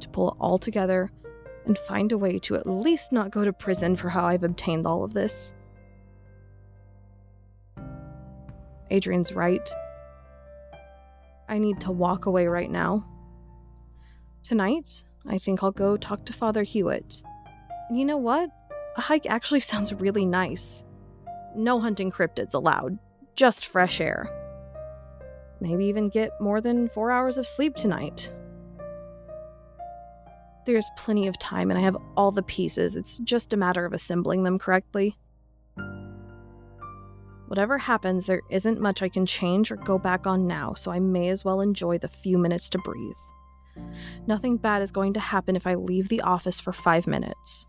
to 0.00 0.08
pull 0.10 0.30
it 0.30 0.36
all 0.38 0.58
together, 0.58 1.10
and 1.68 1.78
find 1.78 2.10
a 2.10 2.18
way 2.18 2.38
to 2.40 2.56
at 2.56 2.66
least 2.66 3.12
not 3.12 3.30
go 3.30 3.44
to 3.44 3.52
prison 3.52 3.94
for 3.94 4.08
how 4.08 4.26
I've 4.26 4.42
obtained 4.42 4.86
all 4.86 5.04
of 5.04 5.12
this. 5.12 5.52
Adrian's 8.90 9.34
right. 9.34 9.68
I 11.48 11.58
need 11.58 11.80
to 11.82 11.92
walk 11.92 12.26
away 12.26 12.46
right 12.46 12.70
now. 12.70 13.06
Tonight, 14.42 15.04
I 15.26 15.38
think 15.38 15.62
I'll 15.62 15.70
go 15.70 15.96
talk 15.98 16.24
to 16.24 16.32
Father 16.32 16.62
Hewitt. 16.62 17.22
You 17.92 18.06
know 18.06 18.16
what? 18.16 18.48
A 18.96 19.02
hike 19.02 19.26
actually 19.26 19.60
sounds 19.70 19.92
really 19.92 20.24
nice. 20.24 20.84
No 21.54 21.80
hunting 21.80 22.10
cryptids 22.10 22.54
allowed, 22.54 22.98
just 23.34 23.66
fresh 23.66 24.00
air. 24.00 24.28
Maybe 25.60 25.84
even 25.86 26.08
get 26.08 26.40
more 26.40 26.60
than 26.60 26.88
four 26.88 27.10
hours 27.10 27.36
of 27.36 27.46
sleep 27.46 27.74
tonight. 27.74 28.34
There's 30.68 30.90
plenty 30.98 31.26
of 31.26 31.38
time 31.38 31.70
and 31.70 31.78
I 31.78 31.82
have 31.82 31.96
all 32.14 32.30
the 32.30 32.42
pieces, 32.42 32.94
it's 32.94 33.16
just 33.16 33.54
a 33.54 33.56
matter 33.56 33.86
of 33.86 33.94
assembling 33.94 34.42
them 34.42 34.58
correctly. 34.58 35.16
Whatever 37.46 37.78
happens, 37.78 38.26
there 38.26 38.42
isn't 38.50 38.78
much 38.78 39.00
I 39.00 39.08
can 39.08 39.24
change 39.24 39.72
or 39.72 39.76
go 39.76 39.98
back 39.98 40.26
on 40.26 40.46
now, 40.46 40.74
so 40.74 40.90
I 40.90 41.00
may 41.00 41.30
as 41.30 41.42
well 41.42 41.62
enjoy 41.62 41.96
the 41.96 42.06
few 42.06 42.36
minutes 42.36 42.68
to 42.68 42.78
breathe. 42.80 43.16
Nothing 44.26 44.58
bad 44.58 44.82
is 44.82 44.90
going 44.90 45.14
to 45.14 45.20
happen 45.20 45.56
if 45.56 45.66
I 45.66 45.72
leave 45.72 46.10
the 46.10 46.20
office 46.20 46.60
for 46.60 46.74
five 46.74 47.06
minutes. 47.06 47.66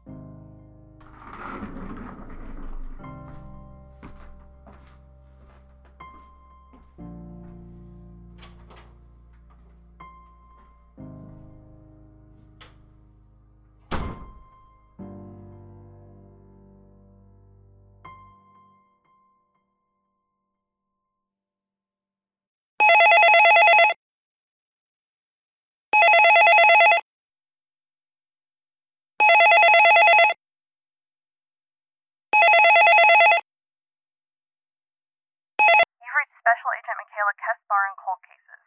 Special 36.70 36.86
Agent 36.86 37.02
McKayla 37.02 37.34
Kespar 37.42 37.82
in 37.90 37.96
cold 37.98 38.22
cases. 38.30 38.62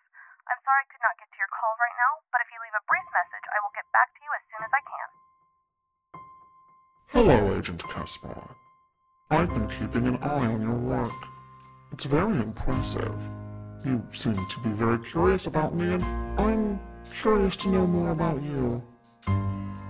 I'm 0.51 0.59
sorry 0.67 0.83
I 0.83 0.91
could 0.91 1.05
not 1.07 1.15
get 1.23 1.31
to 1.31 1.39
your 1.39 1.47
call 1.55 1.71
right 1.79 1.95
now, 1.95 2.13
but 2.35 2.43
if 2.43 2.51
you 2.51 2.59
leave 2.59 2.75
a 2.75 2.83
brief 2.91 3.07
message, 3.15 3.47
I 3.47 3.63
will 3.63 3.71
get 3.79 3.87
back 3.95 4.11
to 4.11 4.21
you 4.27 4.31
as 4.35 4.43
soon 4.51 4.63
as 4.67 4.73
I 4.75 4.83
can. 4.91 5.09
Hello, 7.15 7.39
Agent 7.55 7.83
Kespar. 7.87 8.43
I've 9.31 9.55
been 9.55 9.69
keeping 9.71 10.11
an 10.11 10.19
eye 10.19 10.51
on 10.51 10.63
your 10.63 10.83
work. 10.83 11.15
It's 11.93 12.05
very 12.05 12.43
impressive. 12.43 13.15
You 13.87 14.03
seem 14.11 14.35
to 14.35 14.59
be 14.67 14.71
very 14.71 14.99
curious 14.99 15.47
about 15.47 15.73
me, 15.73 15.95
and 15.95 16.03
I'm 16.41 16.81
curious 17.07 17.55
to 17.63 17.69
know 17.69 17.87
more 17.87 18.11
about 18.11 18.43
you. 18.43 18.83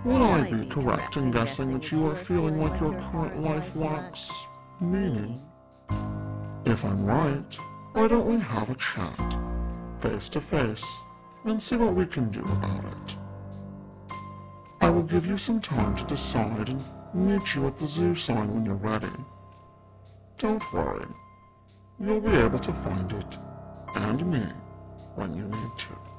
Would 0.05 0.20
I 0.20 0.51
be 0.53 0.66
correct 0.68 1.16
in 1.16 1.31
guessing 1.31 1.72
that 1.72 1.90
you 1.90 2.05
are 2.09 2.16
feeling 2.16 2.61
like 2.61 2.79
your 2.79 2.92
current 3.09 3.40
life 3.40 3.75
lacks 3.75 4.29
meaning? 4.81 5.40
If 6.66 6.85
I'm 6.85 7.07
right, 7.07 7.59
why 7.92 8.09
don't 8.09 8.26
we 8.26 8.40
have 8.40 8.70
a 8.70 8.74
chat, 8.74 9.37
face 10.00 10.28
to 10.31 10.40
face, 10.40 11.02
and 11.44 11.62
see 11.62 11.76
what 11.76 11.94
we 11.94 12.07
can 12.07 12.31
do 12.31 12.40
about 12.40 12.85
it? 12.85 13.16
I 14.81 14.88
will 14.88 15.02
give 15.02 15.26
you 15.26 15.37
some 15.37 15.61
time 15.61 15.94
to 15.96 16.05
decide 16.07 16.68
and 16.68 16.83
meet 17.12 17.55
you 17.55 17.66
at 17.66 17.78
the 17.78 17.87
zoo 17.87 18.14
sign 18.14 18.52
when 18.55 18.64
you're 18.64 18.74
ready. 18.76 19.07
Don't 20.38 20.72
worry, 20.72 21.07
you'll 22.00 22.20
be 22.20 22.33
able 22.33 22.59
to 22.59 22.72
find 22.72 23.12
it, 23.12 23.38
and 23.94 24.24
me, 24.26 24.42
when 25.14 25.35
you 25.35 25.44
need 25.44 25.76
to. 25.76 26.12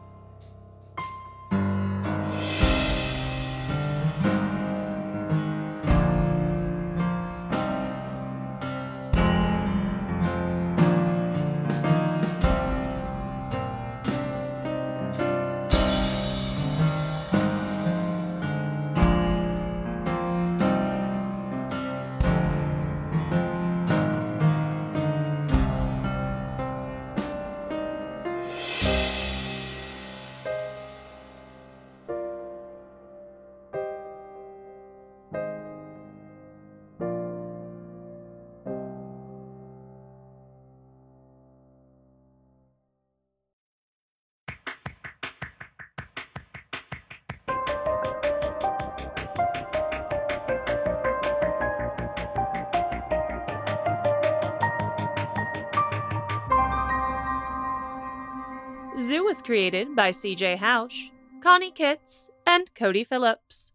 Created 59.44 59.94
by 59.94 60.12
CJ 60.12 60.60
Housh, 60.60 61.10
Coni 61.42 61.70
Kitts, 61.70 62.30
and 62.48 62.74
Codi 62.74 63.06
Phillips. 63.06 63.74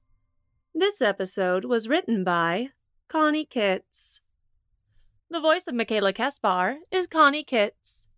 This 0.74 1.02
episode 1.02 1.66
was 1.66 1.86
written 1.86 2.24
by 2.24 2.70
Coni 3.06 3.44
Kitts. 3.44 4.22
The 5.30 5.40
voice 5.40 5.68
of 5.68 5.74
McKayla 5.74 6.14
Kespar 6.14 6.76
is 6.90 7.06
Coni 7.06 7.44
Kitts. 7.44 8.08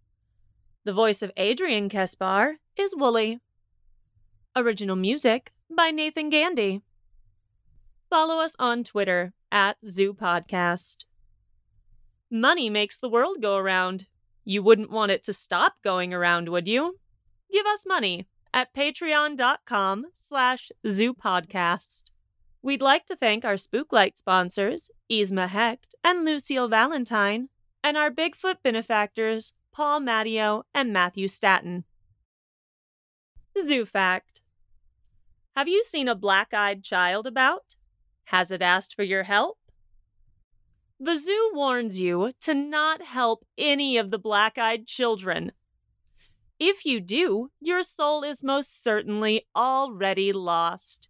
The 0.85 0.93
voice 0.93 1.23
of 1.23 1.33
Adrian 1.37 1.89
Kespar 1.89 2.59
is 2.77 2.95
Wooly. 2.97 3.41
Original 4.55 4.95
music 4.95 5.53
by 5.69 5.91
Nathan 5.91 6.31
Gandy. 6.31 6.83
Follow 8.09 8.39
us 8.41 8.55
on 8.61 8.85
Twitter 8.85 9.33
at 9.51 9.81
Zoo 9.85 10.15
Podcast. 10.15 11.05
Money 12.31 12.71
makes 12.71 12.97
the 12.97 13.09
world 13.09 13.43
go 13.43 13.57
around. 13.57 14.07
You 14.45 14.63
wouldn't 14.63 14.93
want 14.93 15.11
it 15.11 15.25
to 15.25 15.33
stop 15.33 15.83
going 15.83 16.15
around, 16.15 16.49
would 16.49 16.69
you? 16.69 17.01
Give 17.53 17.67
us 17.67 17.85
money 17.87 18.27
at 18.53 18.75
patreon.com 18.75 20.07
slash 20.15 20.71
zoopodcast. 20.87 22.05
We'd 22.63 22.83
like 22.83 23.07
to 23.07 23.17
thank 23.17 23.45
our 23.45 23.55
Spooklight 23.55 24.17
sponsors, 24.17 24.91
Yzma 25.11 25.49
Hecht 25.49 25.95
and 26.05 26.25
Lucille 26.25 26.69
Valentine, 26.69 27.49
and 27.83 27.97
our 27.97 28.11
Bigfoot 28.11 28.57
benefactors, 28.63 29.55
Paul 29.73 30.01
Matteo 30.01 30.65
and 30.75 30.93
Matthew 30.93 31.29
Staton. 31.29 31.85
Zoo 33.59 33.85
Fact 33.85 34.43
Have 35.57 35.69
you 35.69 35.83
seen 35.83 36.09
a 36.09 36.15
black 36.15 36.53
eyed 36.53 36.85
child 36.85 37.27
about? 37.27 37.77
Has 38.25 38.51
it 38.51 38.63
asked 38.63 38.95
for 38.95 39.03
your 39.03 39.25
help? 39.25 39.59
The 41.01 41.17
zoo 41.17 41.51
warns 41.55 41.99
you 41.99 42.31
to 42.41 42.55
not 42.55 43.03
help 43.03 43.45
any 43.57 43.97
of 43.97 44.11
the 44.11 44.19
black 44.19 44.59
eyed 44.59 44.87
children. 44.87 45.53
If 46.61 46.85
you 46.85 47.01
do, 47.01 47.51
your 47.59 47.83
soul 47.83 48.23
is 48.23 48.43
most 48.43 48.83
certainly 48.83 49.47
already 49.57 50.31
lost. 50.31 51.09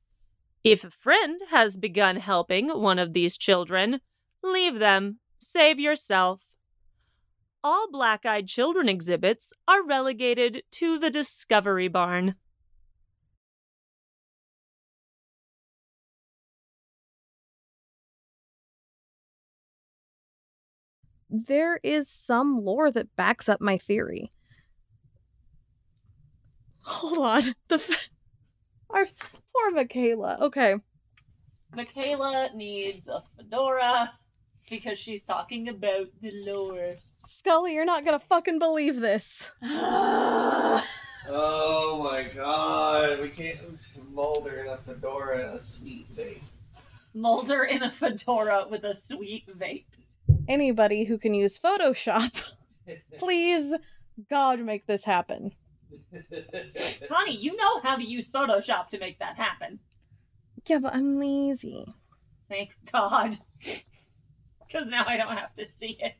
If 0.63 0.85
a 0.85 0.91
friend 0.91 1.41
has 1.51 1.77
begun 1.77 2.17
helping 2.17 2.69
one 2.69 3.01
of 3.01 3.15
these 3.15 3.37
children, 3.37 4.01
leave 4.45 4.79
them, 4.79 5.19
save 5.41 5.81
yourself. 5.81 6.41
All 7.65 7.91
black 7.91 8.25
eyed 8.25 8.47
children 8.47 8.89
exhibits 8.89 9.53
are 9.67 9.85
relegated 9.85 10.63
to 10.71 11.01
the 11.01 11.11
Discovery 11.11 11.89
Barn. 11.89 12.37
There 21.29 21.81
is 21.83 22.09
some 22.09 22.65
lore 22.65 22.93
that 22.93 23.17
backs 23.17 23.49
up 23.49 23.61
my 23.61 23.79
theory. 23.79 24.31
Hold 26.91 27.19
on. 27.19 27.43
The 27.69 27.77
f- 27.77 28.09
our 28.91 29.07
poor 29.07 29.71
McKayla. 29.73 30.41
Okay. 30.41 30.77
McKayla 31.77 32.55
needs 32.55 33.09
a 33.09 33.23
fedora 33.37 34.15
because 34.69 34.99
she's 34.99 35.23
talking 35.23 35.69
about 35.69 36.09
the 36.21 36.33
lore. 36.45 36.93
Scully, 37.27 37.75
you're 37.75 37.85
not 37.85 38.05
gonna 38.05 38.19
fucking 38.19 38.59
believe 38.59 39.01
this. 39.01 39.51
Oh 41.33 42.03
my 42.03 42.25
god, 42.25 43.21
we 43.21 43.29
can't 43.29 43.59
Mulder 44.11 44.65
in 44.65 44.69
a 44.69 44.79
fedora 44.79 45.47
and 45.47 45.59
a 45.59 45.63
sweet 45.63 46.13
vape. 46.13 46.41
Mulder 47.15 47.63
in 47.63 47.83
a 47.83 47.91
fedora 47.93 48.67
with 48.69 48.83
a 48.83 48.95
sweet 48.95 49.47
vape. 49.57 49.85
Anybody 50.49 51.05
who 51.05 51.19
can 51.19 51.35
use 51.35 51.59
Photoshop, 51.59 52.43
please, 53.19 53.75
God, 54.29 54.61
make 54.61 54.87
this 54.87 55.05
happen. 55.05 55.53
Coni, 57.09 57.37
you 57.37 57.57
know 57.57 57.81
how 57.81 57.97
to 57.97 58.05
use 58.05 58.31
Photoshop 58.31 58.89
to 58.89 58.99
make 58.99 59.19
that 59.19 59.37
happen. 59.37 59.81
Yeah, 60.67 60.79
but 60.79 60.95
I'm 60.95 61.19
lazy. 61.19 61.87
Thank 62.49 62.77
God. 62.91 63.37
Because 64.67 64.87
now 64.87 65.05
I 65.05 65.17
don't 65.17 65.37
have 65.37 65.53
to 65.55 65.67
see 65.67 65.99
it. 65.99 66.15